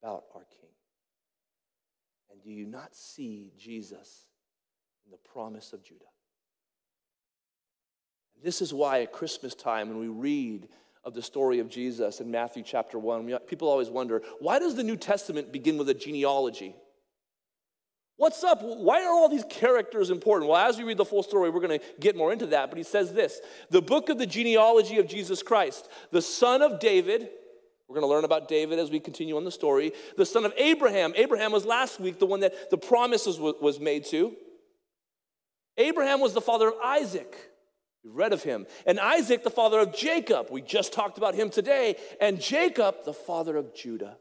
about 0.01 0.25
our 0.35 0.45
King. 0.59 0.69
And 2.31 2.41
do 2.41 2.49
you 2.49 2.65
not 2.65 2.95
see 2.95 3.51
Jesus 3.57 4.25
in 5.05 5.11
the 5.11 5.17
promise 5.17 5.73
of 5.73 5.83
Judah? 5.83 6.05
This 8.41 8.61
is 8.61 8.73
why 8.73 9.01
at 9.01 9.11
Christmas 9.11 9.55
time, 9.55 9.89
when 9.89 9.99
we 9.99 10.07
read 10.07 10.67
of 11.05 11.13
the 11.13 11.21
story 11.21 11.59
of 11.59 11.69
Jesus 11.69 12.19
in 12.19 12.29
Matthew 12.29 12.63
chapter 12.63 12.99
1, 12.99 13.37
people 13.47 13.69
always 13.69 13.89
wonder 13.89 14.21
why 14.39 14.59
does 14.59 14.75
the 14.75 14.83
New 14.83 14.97
Testament 14.97 15.51
begin 15.51 15.77
with 15.77 15.89
a 15.89 15.93
genealogy? 15.93 16.75
What's 18.23 18.41
up? 18.41 18.61
Why 18.61 19.03
are 19.03 19.09
all 19.09 19.27
these 19.27 19.43
characters 19.49 20.09
important? 20.09 20.49
Well, 20.49 20.65
as 20.65 20.77
we 20.77 20.85
read 20.85 20.95
the 20.95 21.03
full 21.03 21.23
story, 21.23 21.49
we're 21.49 21.59
going 21.59 21.77
to 21.77 21.85
get 21.99 22.15
more 22.15 22.31
into 22.31 22.45
that. 22.45 22.69
But 22.69 22.77
he 22.77 22.83
says 22.85 23.11
this 23.11 23.41
the 23.69 23.81
book 23.81 24.07
of 24.07 24.17
the 24.17 24.25
genealogy 24.25 24.97
of 24.97 25.09
Jesus 25.09 25.43
Christ, 25.43 25.89
the 26.11 26.21
son 26.21 26.61
of 26.61 26.79
David. 26.79 27.27
We're 27.89 27.95
going 27.99 28.09
to 28.09 28.15
learn 28.15 28.23
about 28.23 28.47
David 28.47 28.79
as 28.79 28.89
we 28.89 29.01
continue 29.01 29.35
on 29.35 29.43
the 29.43 29.51
story. 29.51 29.91
The 30.15 30.25
son 30.25 30.45
of 30.45 30.53
Abraham. 30.55 31.11
Abraham 31.17 31.51
was 31.51 31.65
last 31.65 31.99
week 31.99 32.17
the 32.17 32.25
one 32.25 32.39
that 32.39 32.69
the 32.69 32.77
promises 32.77 33.41
was 33.41 33.81
made 33.81 34.05
to. 34.05 34.33
Abraham 35.75 36.21
was 36.21 36.33
the 36.33 36.39
father 36.39 36.69
of 36.69 36.75
Isaac. 36.81 37.35
We've 38.05 38.15
read 38.15 38.31
of 38.31 38.41
him. 38.41 38.67
And 38.87 39.01
Isaac, 39.01 39.43
the 39.43 39.49
father 39.49 39.79
of 39.79 39.93
Jacob. 39.93 40.47
We 40.49 40.61
just 40.61 40.93
talked 40.93 41.17
about 41.17 41.35
him 41.35 41.49
today. 41.49 41.97
And 42.21 42.39
Jacob, 42.39 43.03
the 43.03 43.13
father 43.13 43.57
of 43.57 43.75
Judah 43.75 44.15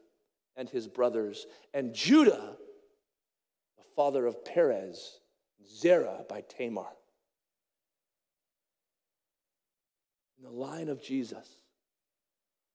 and 0.56 0.68
his 0.68 0.88
brothers. 0.88 1.46
And 1.72 1.94
Judah, 1.94 2.56
father 3.94 4.26
of 4.26 4.44
Perez, 4.44 5.20
Zerah 5.66 6.24
by 6.28 6.42
Tamar. 6.42 6.86
In 10.38 10.44
the 10.44 10.50
line 10.50 10.88
of 10.88 11.02
Jesus, 11.02 11.48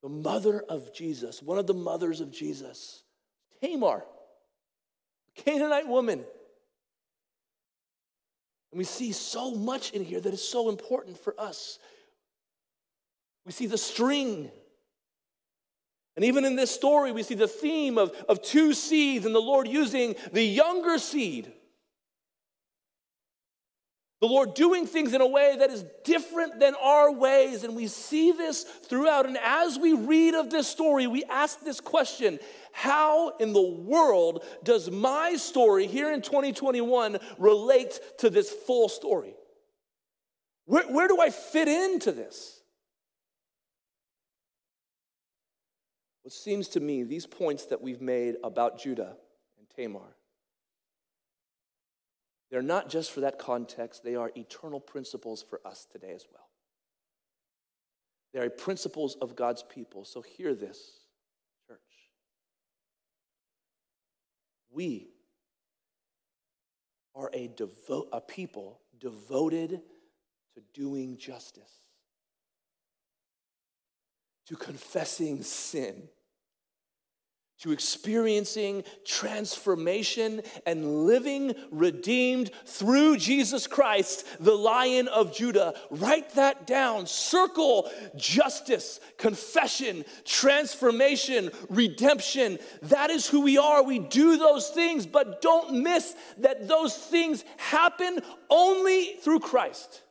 the 0.02 0.10
mother 0.10 0.64
of 0.70 0.94
Jesus, 0.94 1.42
one 1.42 1.58
of 1.58 1.68
the 1.68 1.74
mothers 1.74 2.22
of 2.22 2.32
Jesus, 2.32 3.04
Tamar, 3.62 4.06
a 5.38 5.42
Canaanite 5.42 5.88
woman. 5.88 6.20
And 8.72 8.78
we 8.78 8.84
see 8.84 9.12
so 9.12 9.56
much 9.56 9.92
in 9.92 10.04
here 10.04 10.20
that 10.20 10.34
is 10.34 10.48
so 10.48 10.70
important 10.70 11.18
for 11.18 11.40
us. 11.40 11.80
We 13.46 13.52
see 13.52 13.68
the 13.68 13.78
string 13.78 14.52
and 16.18 16.26
even 16.26 16.46
in 16.46 16.56
this 16.56 16.72
story, 16.72 17.12
we 17.12 17.22
see 17.22 17.36
the 17.36 17.48
theme 17.48 18.00
of, 18.00 18.12
of 18.28 18.42
two 18.42 18.74
seeds 18.74 19.28
and 19.28 19.36
the 19.36 19.40
Lord 19.40 19.68
using 19.68 20.16
the 20.34 20.44
younger 20.44 20.98
seed. 20.98 21.54
The 24.20 24.26
Lord 24.26 24.56
doing 24.56 24.88
things 24.88 25.14
in 25.14 25.22
a 25.22 25.28
way 25.28 25.58
that 25.60 25.70
is 25.70 25.86
different 26.04 26.60
than 26.60 26.74
our 26.82 27.12
ways. 27.12 27.64
And 27.64 27.76
we 27.76 27.86
see 27.86 28.32
this 28.32 28.64
throughout. 28.64 29.28
And 29.28 29.38
as 29.38 29.78
we 29.78 29.94
read 29.94 30.34
of 30.34 30.50
this 30.50 30.68
story, 30.68 31.06
we 31.06 31.24
ask 31.26 31.62
this 31.62 31.80
question 31.80 32.40
How 32.72 33.38
in 33.38 33.54
the 33.54 33.62
world 33.62 34.44
does 34.64 34.90
my 34.90 35.36
story 35.36 35.86
here 35.86 36.12
in 36.12 36.24
2021 36.24 37.20
relate 37.38 38.00
to 38.18 38.32
this 38.32 38.50
full 38.50 38.90
story? 38.90 39.36
Where, 40.66 40.92
where 40.92 41.08
do 41.08 41.22
I 41.22 41.30
fit 41.30 41.68
into 41.68 42.12
this? 42.12 42.57
What 46.28 46.34
seems 46.34 46.68
to 46.70 46.82
me, 46.82 47.04
these 47.04 47.26
points 47.26 47.68
that 47.68 47.82
we've 47.82 48.02
made 48.02 48.36
about 48.44 48.78
Judah 48.78 49.16
and 49.58 49.70
Tamar, 49.74 50.18
they're 52.52 52.62
not 52.62 52.90
just 52.90 53.14
for 53.14 53.22
that 53.22 53.40
context, 53.40 54.04
they 54.04 54.16
are 54.16 54.34
eternal 54.36 54.82
principles 54.82 55.42
for 55.42 55.62
us 55.66 55.88
today 55.90 56.12
as 56.14 56.26
well. 56.30 56.50
They 58.34 58.42
are 58.42 58.50
principles 58.50 59.16
of 59.22 59.38
God's 59.38 59.64
people. 59.64 60.04
So 60.04 60.22
hear 60.22 60.54
this, 60.54 61.00
church. 61.66 61.80
We 64.70 65.08
are 67.16 67.30
a, 67.32 67.48
devo- 67.48 68.10
a 68.12 68.20
people 68.20 68.82
devoted 69.00 69.80
to 70.56 70.62
doing 70.74 71.18
justice, 71.18 71.72
to 74.48 74.58
confessing 74.58 75.42
sin 75.42 76.10
to 77.60 77.72
experiencing 77.72 78.84
transformation 79.04 80.42
and 80.66 81.06
living 81.06 81.56
redeemed 81.72 82.52
through 82.66 83.18
Jesus 83.18 83.66
Christ, 83.66 84.26
the 84.40 84.56
Lion 84.56 85.08
of 85.08 85.34
Judah. 85.34 85.74
Write 85.90 86.36
that 86.36 86.68
down. 86.68 87.08
Circle 87.08 87.90
justice, 88.16 89.00
confession, 89.18 90.06
transformation, 90.24 91.50
redemption. 91.70 92.60
That 92.84 93.10
is 93.10 93.28
who 93.28 93.42
we 93.42 93.58
are. 93.58 93.84
We 93.84 94.00
do 94.00 94.38
those 94.38 94.70
things, 94.70 95.08
but 95.08 95.42
don't 95.42 95.82
miss 95.82 96.16
that 96.38 96.68
those 96.68 96.96
things 96.96 97.44
happen 97.58 98.20
only 98.50 99.16
through 99.22 99.40
Christ. 99.40 100.04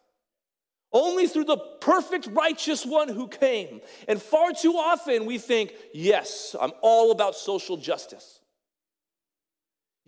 Only 0.97 1.27
through 1.27 1.45
the 1.45 1.59
perfect 1.59 2.27
righteous 2.29 2.87
one 2.87 3.09
who 3.09 3.29
came. 3.29 3.83
And 4.09 4.21
far 4.21 4.55
too 4.55 4.79
often 4.79 5.27
we 5.27 5.37
think, 5.37 5.75
yes, 5.93 6.57
I'm 6.59 6.73
all 6.81 7.11
about 7.11 7.35
social 7.35 7.77
justice. 7.77 8.36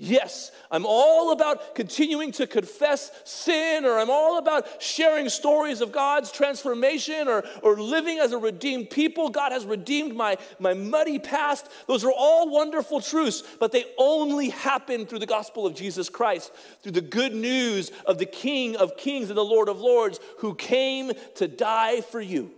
Yes, 0.00 0.52
I'm 0.70 0.86
all 0.86 1.32
about 1.32 1.74
continuing 1.74 2.30
to 2.32 2.46
confess 2.46 3.10
sin, 3.24 3.84
or 3.84 3.98
I'm 3.98 4.10
all 4.10 4.38
about 4.38 4.80
sharing 4.80 5.28
stories 5.28 5.80
of 5.80 5.90
God's 5.90 6.30
transformation, 6.30 7.26
or, 7.26 7.42
or 7.64 7.80
living 7.80 8.20
as 8.20 8.30
a 8.30 8.38
redeemed 8.38 8.90
people. 8.90 9.28
God 9.28 9.50
has 9.50 9.66
redeemed 9.66 10.14
my, 10.14 10.38
my 10.60 10.72
muddy 10.72 11.18
past. 11.18 11.66
Those 11.88 12.04
are 12.04 12.12
all 12.12 12.48
wonderful 12.48 13.00
truths, 13.00 13.42
but 13.58 13.72
they 13.72 13.86
only 13.98 14.50
happen 14.50 15.04
through 15.04 15.18
the 15.18 15.26
gospel 15.26 15.66
of 15.66 15.74
Jesus 15.74 16.08
Christ, 16.08 16.52
through 16.84 16.92
the 16.92 17.00
good 17.00 17.34
news 17.34 17.90
of 18.06 18.18
the 18.18 18.26
King 18.26 18.76
of 18.76 18.96
Kings 18.96 19.30
and 19.30 19.36
the 19.36 19.44
Lord 19.44 19.68
of 19.68 19.80
Lords 19.80 20.20
who 20.38 20.54
came 20.54 21.10
to 21.34 21.48
die 21.48 22.02
for 22.02 22.20
you 22.20 22.52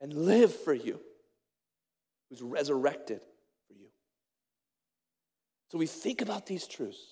and 0.00 0.12
live 0.12 0.54
for 0.54 0.72
you, 0.72 1.00
who's 2.30 2.40
resurrected 2.40 3.20
so 5.70 5.78
we 5.78 5.86
think 5.86 6.20
about 6.20 6.46
these 6.46 6.66
truths. 6.66 7.04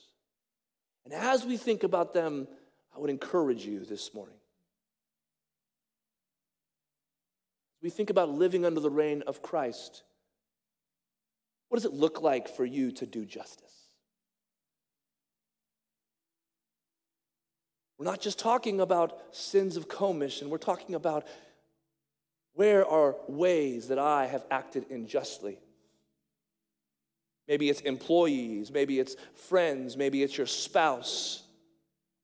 And 1.04 1.14
as 1.14 1.44
we 1.44 1.56
think 1.56 1.82
about 1.82 2.14
them, 2.14 2.48
I 2.94 2.98
would 2.98 3.10
encourage 3.10 3.64
you 3.64 3.84
this 3.84 4.12
morning. 4.14 4.36
we 7.86 7.90
think 7.90 8.10
about 8.10 8.28
living 8.28 8.64
under 8.64 8.80
the 8.80 8.90
reign 8.90 9.22
of 9.28 9.42
Christ, 9.42 10.02
what 11.68 11.76
does 11.76 11.84
it 11.84 11.92
look 11.92 12.20
like 12.20 12.48
for 12.48 12.64
you 12.64 12.90
to 12.90 13.06
do 13.06 13.24
justice? 13.24 13.72
We're 17.96 18.06
not 18.06 18.20
just 18.20 18.40
talking 18.40 18.80
about 18.80 19.16
sins 19.30 19.76
of 19.76 19.88
commission, 19.88 20.50
we're 20.50 20.58
talking 20.58 20.96
about 20.96 21.28
where 22.54 22.84
are 22.84 23.14
ways 23.28 23.86
that 23.86 24.00
I 24.00 24.26
have 24.26 24.44
acted 24.50 24.90
unjustly. 24.90 25.60
Maybe 27.48 27.70
it's 27.70 27.80
employees, 27.80 28.70
maybe 28.72 28.98
it's 28.98 29.16
friends, 29.34 29.96
maybe 29.96 30.22
it's 30.22 30.36
your 30.36 30.46
spouse, 30.46 31.42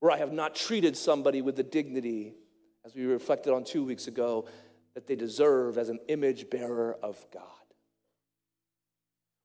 where 0.00 0.10
I 0.10 0.18
have 0.18 0.32
not 0.32 0.54
treated 0.54 0.96
somebody 0.96 1.42
with 1.42 1.56
the 1.56 1.62
dignity, 1.62 2.34
as 2.84 2.94
we 2.94 3.04
reflected 3.04 3.52
on 3.52 3.64
two 3.64 3.84
weeks 3.84 4.08
ago, 4.08 4.46
that 4.94 5.06
they 5.06 5.14
deserve 5.14 5.78
as 5.78 5.88
an 5.88 6.00
image 6.08 6.50
bearer 6.50 6.96
of 7.02 7.24
God. 7.32 7.44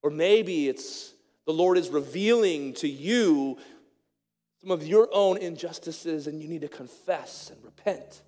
Or 0.02 0.10
maybe 0.10 0.68
it's 0.68 1.14
the 1.46 1.54
Lord 1.54 1.78
is 1.78 1.90
revealing 1.90 2.74
to 2.76 2.88
you 2.88 3.58
some 4.62 4.72
of 4.72 4.86
your 4.86 5.08
own 5.14 5.38
injustices 5.38 6.28
and 6.28 6.42
you 6.42 6.48
need 6.48 6.62
to 6.62 6.68
confess 6.68 7.52
and 7.52 7.64
repent. 7.64 8.22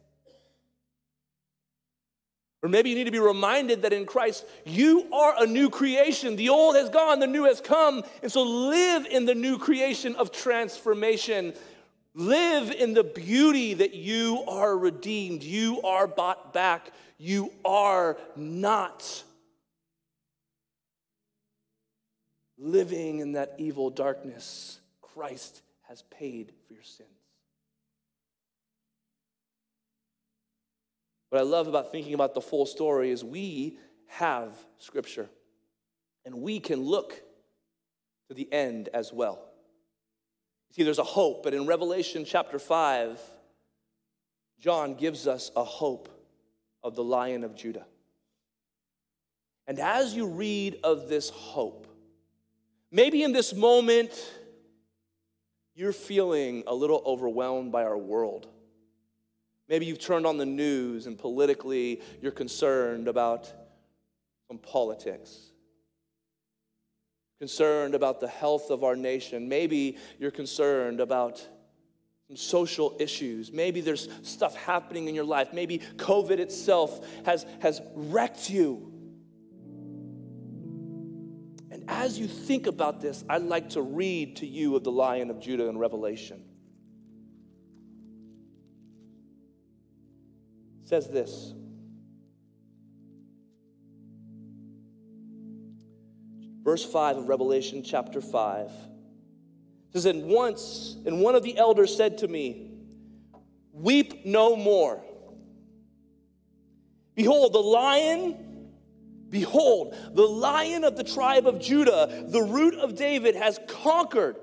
Or 2.62 2.68
maybe 2.68 2.90
you 2.90 2.96
need 2.96 3.06
to 3.06 3.12
be 3.12 3.20
reminded 3.20 3.84
that 3.84 3.94
in 3.94 4.06
Christ 4.06 4.46
you 4.66 5.08
are 5.14 5.34
a 5.42 5.48
new 5.48 5.70
creation. 5.70 6.36
The 6.36 6.50
old 6.50 6.76
has 6.76 6.90
gone, 6.90 7.20
the 7.20 7.28
new 7.28 7.46
has 7.46 7.62
come. 7.62 8.04
And 8.22 8.32
so 8.32 8.44
live 8.44 9.06
in 9.06 9.26
the 9.26 9.36
new 9.36 9.58
creation 9.58 10.16
of 10.16 10.32
transformation. 10.32 11.54
Live 12.16 12.72
in 12.72 12.94
the 12.94 13.04
beauty 13.04 13.76
that 13.76 13.94
you 13.94 14.44
are 14.48 14.78
redeemed, 14.78 15.44
you 15.44 15.82
are 15.84 16.08
bought 16.08 16.54
back, 16.54 16.92
you 17.18 17.54
are 17.64 18.18
not 18.36 19.24
living 22.58 23.20
in 23.20 23.34
that 23.34 23.56
evil 23.58 23.90
darkness. 23.90 24.80
Christ 25.02 25.62
has 25.88 26.02
paid 26.04 26.52
for 26.68 26.74
your 26.74 26.84
sins. 26.84 27.19
What 31.30 31.40
I 31.40 31.44
love 31.44 31.68
about 31.68 31.92
thinking 31.92 32.14
about 32.14 32.34
the 32.34 32.42
full 32.42 32.66
story 32.66 33.12
is 33.12 33.24
we 33.24 33.78
have 34.08 34.52
scripture 34.80 35.30
and 36.26 36.42
we 36.42 36.60
can 36.60 36.82
look 36.82 37.22
to 38.28 38.34
the 38.34 38.52
end 38.52 38.90
as 38.94 39.14
well. 39.14 39.40
See, 40.72 40.84
there's 40.84 41.00
a 41.00 41.04
hope, 41.04 41.44
but 41.44 41.54
in 41.54 41.66
Revelation 41.66 42.26
chapter 42.26 42.60
5, 42.60 43.20
John 44.60 44.96
gives 44.96 45.28
us 45.28 45.52
a 45.56 45.64
hope 45.64 46.10
of 46.84 46.96
the 46.96 47.04
Lion 47.04 47.44
of 47.44 47.56
Judah. 47.56 47.86
And 49.68 49.80
as 49.80 50.16
you 50.16 50.28
read 50.28 50.80
of 50.84 51.10
this 51.10 51.30
hope, 51.30 51.88
maybe 52.92 53.24
in 53.24 53.34
this 53.34 53.54
moment, 53.54 54.12
you're 55.76 55.94
feeling 55.94 56.64
a 56.68 56.74
little 56.74 57.02
overwhelmed 57.06 57.72
by 57.72 57.84
our 57.84 57.98
world. 57.98 58.48
Maybe 59.70 59.86
you've 59.86 60.00
turned 60.00 60.26
on 60.26 60.38
the 60.38 60.48
news 60.48 61.06
and 61.06 61.18
politically 61.18 62.02
you're 62.22 62.32
concerned 62.32 63.08
about 63.08 63.54
some 64.48 64.58
politics, 64.58 65.52
concerned 67.38 67.94
about 67.94 68.20
the 68.20 68.28
health 68.28 68.72
of 68.72 68.84
our 68.84 68.96
nation. 68.96 69.48
Maybe 69.48 69.98
you're 70.18 70.32
concerned 70.32 71.00
about 71.00 71.48
some 72.28 72.36
social 72.36 72.98
issues. 73.00 73.52
Maybe 73.52 73.82
there's 73.82 74.10
stuff 74.24 74.56
happening 74.56 75.08
in 75.08 75.14
your 75.14 75.24
life. 75.24 75.54
Maybe 75.54 75.78
COVID 75.98 76.40
itself 76.40 77.08
has, 77.26 77.46
has 77.60 77.80
wrecked 77.94 78.50
you. 78.50 78.92
And 81.70 81.84
as 81.88 82.18
you 82.18 82.26
think 82.26 82.66
about 82.66 83.02
this, 83.02 83.24
I'd 83.30 83.44
like 83.44 83.70
to 83.70 83.84
read 83.84 84.38
to 84.38 84.48
you 84.48 84.76
of 84.76 84.84
the 84.84 84.92
Lion 84.92 85.30
of 85.30 85.40
Judah 85.40 85.68
in 85.68 85.78
Revelation. 85.78 86.44
Says 90.90 91.08
this 91.08 91.54
Verse 96.64 96.84
5 96.84 97.18
of 97.18 97.30
Revelation 97.30 97.84
chapter 97.84 98.22
5 98.22 98.72
says, 99.94 100.06
And 100.06 100.26
once, 100.26 100.98
and 101.06 101.22
one 101.22 101.36
of 101.36 101.44
the 101.44 101.58
elders 101.58 101.96
said 101.96 102.20
to 102.20 102.28
me, 102.28 102.72
Weep 103.72 104.26
no 104.26 104.56
more. 104.56 105.04
Behold, 107.16 107.54
the 107.54 107.60
lion, 107.60 108.70
behold, 109.30 109.96
the 110.14 110.28
lion 110.28 110.84
of 110.84 110.96
the 110.96 111.04
tribe 111.04 111.48
of 111.48 111.60
Judah, 111.60 112.26
the 112.28 112.42
root 112.42 112.76
of 112.76 112.96
David, 112.96 113.36
has 113.36 113.60
conquered. 113.68 114.36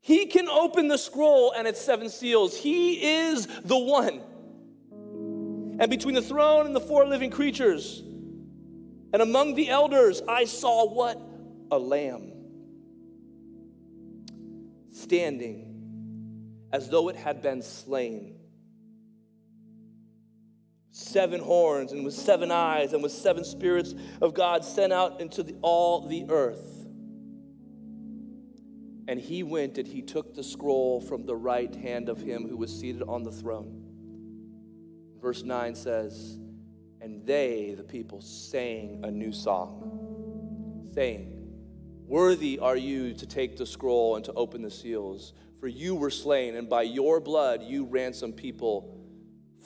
He 0.00 0.26
can 0.26 0.48
open 0.48 0.88
the 0.88 0.98
scroll 0.98 1.52
and 1.52 1.66
its 1.66 1.80
seven 1.80 2.08
seals. 2.08 2.56
He 2.56 3.18
is 3.26 3.46
the 3.64 3.78
one 3.78 4.22
and 5.78 5.90
between 5.90 6.14
the 6.14 6.22
throne 6.22 6.66
and 6.66 6.74
the 6.74 6.80
four 6.80 7.06
living 7.06 7.30
creatures. 7.30 8.02
And 9.12 9.22
among 9.22 9.54
the 9.54 9.68
elders, 9.68 10.22
I 10.26 10.44
saw 10.44 10.86
what? 10.86 11.20
A 11.70 11.78
lamb 11.78 12.32
standing 14.92 15.66
as 16.72 16.88
though 16.88 17.08
it 17.08 17.16
had 17.16 17.42
been 17.42 17.62
slain. 17.62 18.38
Seven 20.90 21.40
horns 21.40 21.92
and 21.92 22.04
with 22.04 22.14
seven 22.14 22.50
eyes 22.50 22.92
and 22.92 23.02
with 23.02 23.12
seven 23.12 23.44
spirits 23.44 23.94
of 24.22 24.34
God 24.34 24.64
sent 24.64 24.92
out 24.92 25.20
into 25.20 25.42
the, 25.42 25.54
all 25.62 26.06
the 26.08 26.26
earth. 26.28 26.86
And 29.08 29.20
he 29.20 29.42
went 29.42 29.78
and 29.78 29.86
he 29.86 30.02
took 30.02 30.34
the 30.34 30.42
scroll 30.42 31.00
from 31.00 31.26
the 31.26 31.36
right 31.36 31.74
hand 31.74 32.08
of 32.08 32.20
him 32.20 32.48
who 32.48 32.56
was 32.56 32.76
seated 32.76 33.02
on 33.02 33.22
the 33.22 33.30
throne. 33.30 33.85
Verse 35.20 35.42
9 35.42 35.74
says, 35.74 36.38
And 37.00 37.26
they, 37.26 37.74
the 37.76 37.82
people, 37.84 38.20
sang 38.20 39.00
a 39.04 39.10
new 39.10 39.32
song, 39.32 40.88
saying, 40.94 41.32
Worthy 42.06 42.58
are 42.58 42.76
you 42.76 43.14
to 43.14 43.26
take 43.26 43.56
the 43.56 43.66
scroll 43.66 44.16
and 44.16 44.24
to 44.26 44.32
open 44.34 44.62
the 44.62 44.70
seals, 44.70 45.32
for 45.58 45.66
you 45.66 45.94
were 45.94 46.10
slain, 46.10 46.54
and 46.54 46.68
by 46.68 46.82
your 46.82 47.20
blood 47.20 47.62
you 47.62 47.84
ransomed 47.84 48.36
people 48.36 48.96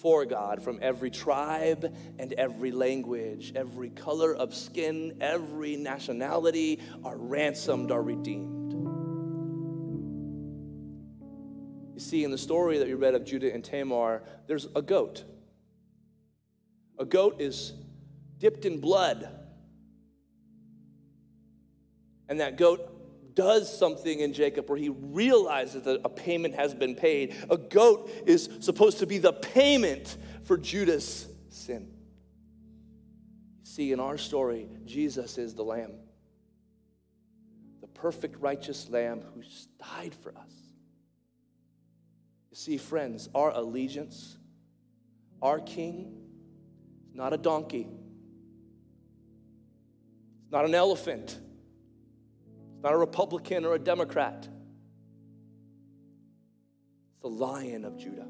for 0.01 0.25
God 0.25 0.63
from 0.63 0.79
every 0.81 1.11
tribe 1.11 1.95
and 2.19 2.33
every 2.33 2.71
language, 2.71 3.53
every 3.55 3.91
color 3.91 4.35
of 4.35 4.55
skin, 4.55 5.19
every 5.21 5.77
nationality 5.77 6.81
are 7.05 7.19
ransomed, 7.19 7.91
are 7.91 8.03
redeemed. 8.03 8.73
You 11.95 12.01
see, 12.01 12.25
in 12.25 12.31
the 12.31 12.39
story 12.39 12.79
that 12.79 12.87
we 12.87 12.95
read 12.95 13.15
of 13.15 13.27
Judah 13.27 13.53
and 13.53 13.63
Tamar, 13.63 14.23
there's 14.47 14.67
a 14.75 14.81
goat. 14.81 15.25
A 17.01 17.07
goat 17.07 17.41
is 17.41 17.73
dipped 18.39 18.67
in 18.67 18.79
blood. 18.79 19.29
And 22.29 22.39
that 22.41 22.59
goat 22.59 23.35
does 23.35 23.77
something 23.77 24.21
in 24.21 24.35
Jacob 24.35 24.69
where 24.69 24.79
he 24.79 24.91
realizes 24.91 25.83
that 25.85 26.03
a 26.05 26.11
payment 26.11 26.55
has 26.55 26.75
been 26.75 26.95
paid. 26.95 27.35
A 27.49 27.57
goat 27.57 28.11
is 28.27 28.51
supposed 28.61 28.99
to 28.99 29.07
be 29.07 29.17
the 29.17 29.33
payment 29.33 30.19
for 30.45 30.59
Judah's 30.59 31.27
sin. 31.49 31.91
See, 33.63 33.93
in 33.93 34.01
our 34.01 34.19
story, 34.19 34.69
Jesus 34.85 35.39
is 35.39 35.55
the 35.55 35.63
Lamb, 35.63 35.93
the 37.81 37.87
perfect, 37.87 38.37
righteous 38.41 38.91
Lamb 38.91 39.23
who 39.35 39.43
died 39.79 40.15
for 40.15 40.37
us. 40.37 40.53
You 42.51 42.57
see, 42.57 42.77
friends, 42.77 43.31
our 43.35 43.53
allegiance, 43.53 44.37
our 45.41 45.61
King, 45.61 46.20
is 47.11 47.17
not 47.17 47.33
a 47.33 47.37
donkey, 47.37 47.87
it's 50.43 50.53
not 50.53 50.65
an 50.65 50.75
elephant 50.75 51.39
It's 52.75 52.83
not 52.83 52.95
a 52.95 52.99
Republican 52.99 53.67
or 53.67 53.75
a 53.75 53.79
Democrat. 53.79 54.49
It's 57.11 57.21
the 57.21 57.29
Lion 57.29 57.85
of 57.85 57.99
Judah. 57.99 58.27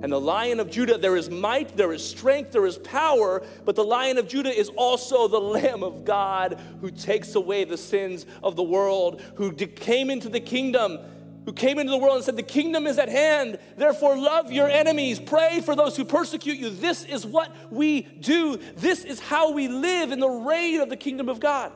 And 0.00 0.12
the 0.12 0.20
Lion 0.20 0.60
of 0.60 0.70
Judah, 0.70 0.96
there 0.96 1.16
is 1.16 1.28
might, 1.28 1.76
there 1.76 1.92
is 1.92 2.08
strength, 2.08 2.52
there 2.52 2.66
is 2.66 2.78
power, 2.78 3.44
but 3.64 3.74
the 3.74 3.84
Lion 3.84 4.16
of 4.16 4.28
Judah 4.28 4.56
is 4.56 4.68
also 4.70 5.26
the 5.26 5.40
Lamb 5.40 5.82
of 5.82 6.04
God 6.04 6.60
who 6.80 6.90
takes 6.90 7.34
away 7.34 7.64
the 7.64 7.76
sins 7.76 8.24
of 8.42 8.54
the 8.54 8.62
world, 8.62 9.20
who 9.34 9.52
came 9.52 10.08
into 10.08 10.28
the 10.28 10.40
kingdom, 10.40 10.98
who 11.48 11.54
came 11.54 11.78
into 11.78 11.90
the 11.90 11.96
world 11.96 12.16
and 12.16 12.24
said, 12.24 12.36
The 12.36 12.42
kingdom 12.42 12.86
is 12.86 12.98
at 12.98 13.08
hand, 13.08 13.58
therefore 13.78 14.18
love 14.18 14.52
your 14.52 14.68
enemies, 14.68 15.18
pray 15.18 15.62
for 15.62 15.74
those 15.74 15.96
who 15.96 16.04
persecute 16.04 16.58
you. 16.58 16.68
This 16.68 17.06
is 17.06 17.24
what 17.24 17.50
we 17.72 18.02
do, 18.02 18.58
this 18.76 19.02
is 19.02 19.18
how 19.18 19.52
we 19.52 19.66
live 19.66 20.12
in 20.12 20.20
the 20.20 20.28
reign 20.28 20.82
of 20.82 20.90
the 20.90 20.96
kingdom 20.96 21.30
of 21.30 21.40
God. 21.40 21.72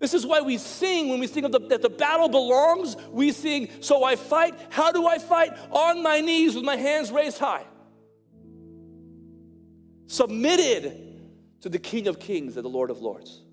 This 0.00 0.12
is 0.12 0.26
why 0.26 0.42
we 0.42 0.58
sing 0.58 1.08
when 1.08 1.18
we 1.18 1.26
sing 1.26 1.46
of 1.46 1.52
the, 1.52 1.60
that 1.60 1.80
the 1.80 1.88
battle 1.88 2.28
belongs. 2.28 2.94
We 3.10 3.32
sing, 3.32 3.70
So 3.80 4.04
I 4.04 4.16
fight. 4.16 4.54
How 4.68 4.92
do 4.92 5.06
I 5.06 5.16
fight? 5.16 5.56
On 5.70 6.02
my 6.02 6.20
knees 6.20 6.54
with 6.54 6.64
my 6.64 6.76
hands 6.76 7.10
raised 7.10 7.38
high. 7.38 7.64
Submitted 10.08 11.22
to 11.62 11.70
the 11.70 11.78
King 11.78 12.06
of 12.06 12.20
Kings 12.20 12.56
and 12.56 12.64
the 12.66 12.68
Lord 12.68 12.90
of 12.90 13.00
Lords. 13.00 13.44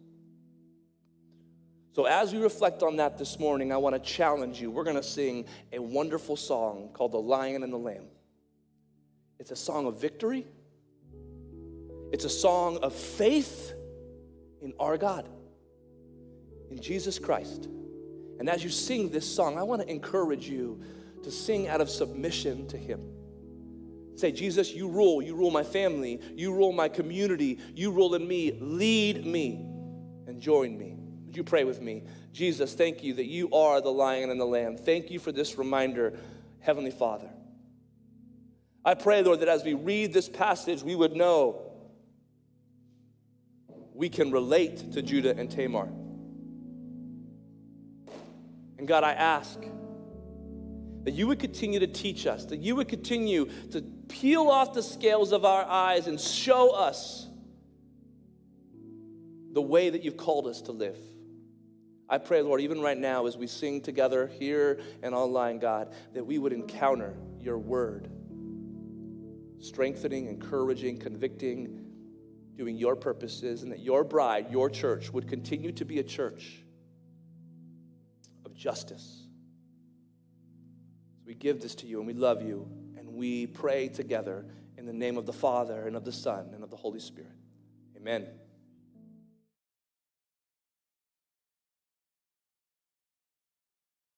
So, 1.96 2.04
as 2.04 2.34
we 2.34 2.41
reflect 2.41 2.84
on 2.84 2.98
that 2.98 3.18
this 3.18 3.39
morning, 3.39 3.72
I 3.72 3.78
want 3.78 3.96
to 3.96 4.02
challenge 4.02 4.60
you. 4.60 4.70
We're 4.70 4.84
going 4.84 4.98
to 4.98 5.02
sing 5.02 5.46
a 5.72 5.80
wonderful 5.80 6.36
song 6.36 6.89
called 6.91 7.14
The 7.14 7.22
Lion 7.22 7.64
and 7.64 7.72
the 7.72 7.78
Lamb. 7.78 8.08
It's 9.39 9.52
a 9.52 9.56
song 9.56 9.86
of 9.86 10.02
victory, 10.02 10.46
it's 12.12 12.26
a 12.26 12.30
song 12.30 12.80
of 12.80 12.93
faith 12.93 13.72
in 14.62 14.74
our 14.78 14.98
God 14.98 15.30
in 16.70 16.82
Jesus 16.82 17.18
Christ. 17.18 17.70
And 18.39 18.50
as 18.50 18.62
you 18.62 18.70
sing 18.70 19.10
this 19.10 19.26
song, 19.26 19.58
I 19.58 19.64
want 19.64 19.82
to 19.82 19.89
encourage 19.89 20.50
you 20.50 20.82
to 21.24 21.32
sing 21.32 21.70
out 21.70 21.80
of 21.80 21.89
submission 21.89 22.68
to 22.68 22.78
Him. 22.78 23.10
Say, 24.16 24.34
Jesus, 24.34 24.74
you 24.74 24.89
rule. 24.89 25.22
You 25.22 25.34
rule 25.34 25.50
my 25.50 25.64
family. 25.64 26.20
You 26.36 26.54
rule 26.54 26.74
my 26.74 26.89
community. 26.89 27.58
You 27.74 27.91
rule 27.91 28.16
in 28.16 28.28
me. 28.28 28.58
Lead 28.60 29.26
me 29.26 29.66
and 30.28 30.41
join 30.41 30.78
me. 30.78 30.95
You 31.36 31.44
pray 31.44 31.64
with 31.64 31.82
me? 31.82 32.04
Jesus, 32.32 32.74
thank 32.74 33.04
you 33.04 33.16
that 33.16 33.26
you 33.26 33.52
are 33.52 33.82
the 33.82 33.92
lion 33.92 34.30
and 34.30 34.40
the 34.40 34.46
lamb. 34.46 34.78
Thank 34.78 35.12
you 35.12 35.20
for 35.20 35.32
this 35.32 35.58
reminder, 35.58 36.18
Heavenly 36.60 36.92
Father. 36.92 37.30
I 38.84 38.94
pray, 38.94 39.22
Lord, 39.24 39.40
that 39.40 39.50
as 39.50 39.64
we 39.64 39.74
read 39.74 40.14
this 40.14 40.30
passage, 40.30 40.84
we 40.84 40.96
would 40.96 41.16
know 41.16 41.62
we 43.94 44.10
can 44.10 44.32
relate 44.32 44.94
to 44.94 45.02
Judah 45.02 45.36
and 45.36 45.50
Tamar. 45.50 45.90
And 48.78 48.88
God, 48.88 49.04
I 49.04 49.14
ask 49.14 49.60
that 51.04 51.12
you 51.12 51.28
would 51.28 51.40
continue 51.40 51.80
to 51.80 51.88
teach 51.88 52.28
us, 52.28 52.46
that 52.46 52.60
you 52.60 52.76
would 52.76 52.88
continue 52.88 53.50
to 53.72 53.82
peel 54.08 54.50
off 54.50 54.74
the 54.74 54.84
scales 54.84 55.32
of 55.32 55.46
our 55.46 55.64
eyes 55.66 56.08
and 56.08 56.20
show 56.20 56.72
us 56.72 57.28
the 59.54 59.62
way 59.62 59.90
that 59.90 60.04
you've 60.04 60.18
called 60.18 60.48
us 60.48 60.62
to 60.64 60.72
live. 60.72 60.98
I 62.08 62.20
pray, 62.20 62.41
Lord, 62.41 62.62
even 62.62 62.82
right 62.82 62.97
now 62.97 63.26
as 63.26 63.36
we 63.36 63.47
sing 63.47 63.82
together 63.82 64.28
here 64.28 64.80
and 65.01 65.16
online, 65.16 65.58
God, 65.58 65.93
that 66.14 66.26
we 66.26 66.38
would 66.38 66.53
encounter 66.53 67.16
your 67.41 67.58
word, 67.58 68.10
strengthening, 69.60 70.28
encouraging, 70.28 70.99
convicting, 70.99 71.84
doing 72.56 72.78
your 72.78 72.95
purposes, 72.95 73.64
and 73.64 73.72
that 73.72 73.80
your 73.80 74.03
bride, 74.03 74.51
your 74.51 74.70
church, 74.70 75.12
would 75.12 75.28
continue 75.28 75.72
to 75.72 75.86
be 75.86 75.99
a 75.99 76.03
church 76.03 76.60
of 78.45 78.53
justice. 78.53 79.24
So 81.18 81.24
we 81.26 81.34
give 81.34 81.62
this 81.62 81.74
to 81.76 81.88
you 81.88 81.97
and 81.97 82.08
we 82.08 82.14
love 82.14 82.43
you 82.43 82.68
and 82.97 83.14
we 83.14 83.47
pray 83.47 83.88
together 83.88 84.45
in 84.78 84.86
the 84.86 84.93
name 84.93 85.18
of 85.18 85.26
the 85.26 85.34
Father 85.34 85.88
and 85.88 85.95
of 85.95 86.06
the 86.06 86.12
Son 86.12 86.51
and 86.53 86.64
of 86.64 86.70
the 86.70 86.78
Holy 86.78 86.99
Spirit. 86.99 87.32
Amen. 87.97 88.28